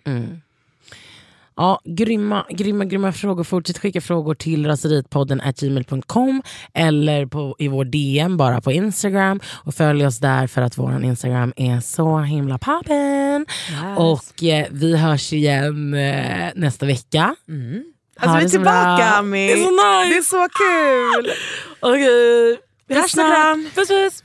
Ja, 1.59 1.81
grymma, 1.85 2.45
grymma, 2.49 2.85
grymma 2.85 3.11
frågor. 3.11 3.43
Fortsätt 3.43 3.77
skicka 3.77 4.01
frågor 4.01 4.35
till 4.35 4.65
raseritpodden 4.67 5.41
gmail.com 5.59 6.43
eller 6.73 7.25
på, 7.25 7.55
i 7.59 7.67
vår 7.67 7.85
DM 7.85 8.37
bara 8.37 8.61
på 8.61 8.71
Instagram. 8.71 9.39
Och 9.65 9.75
följ 9.75 10.05
oss 10.05 10.19
där 10.19 10.47
för 10.47 10.61
att 10.61 10.77
vår 10.77 11.03
Instagram 11.03 11.53
är 11.55 11.79
så 11.79 12.19
himla 12.19 12.57
poppen. 12.57 13.45
Och 13.97 14.43
eh, 14.43 14.67
vi 14.71 14.97
hörs 14.97 15.33
igen 15.33 15.93
eh, 15.93 16.49
nästa 16.55 16.85
vecka. 16.85 17.35
Alltså 18.19 18.37
vi 18.37 18.45
är 18.45 18.49
tillbaka. 18.49 19.05
Ami! 19.05 19.47
Det 19.47 19.53
är 19.53 19.63
så 19.63 19.71
nice! 19.71 20.09
Det 20.09 20.17
är 20.17 20.21
så 20.21 20.47
kul! 20.59 21.31
Okej, 21.79 22.59
vi 22.87 22.95
Puss 22.95 23.01
hörs 23.01 23.11
snart. 23.11 23.75
Puss 23.75 23.87
puss! 23.87 24.23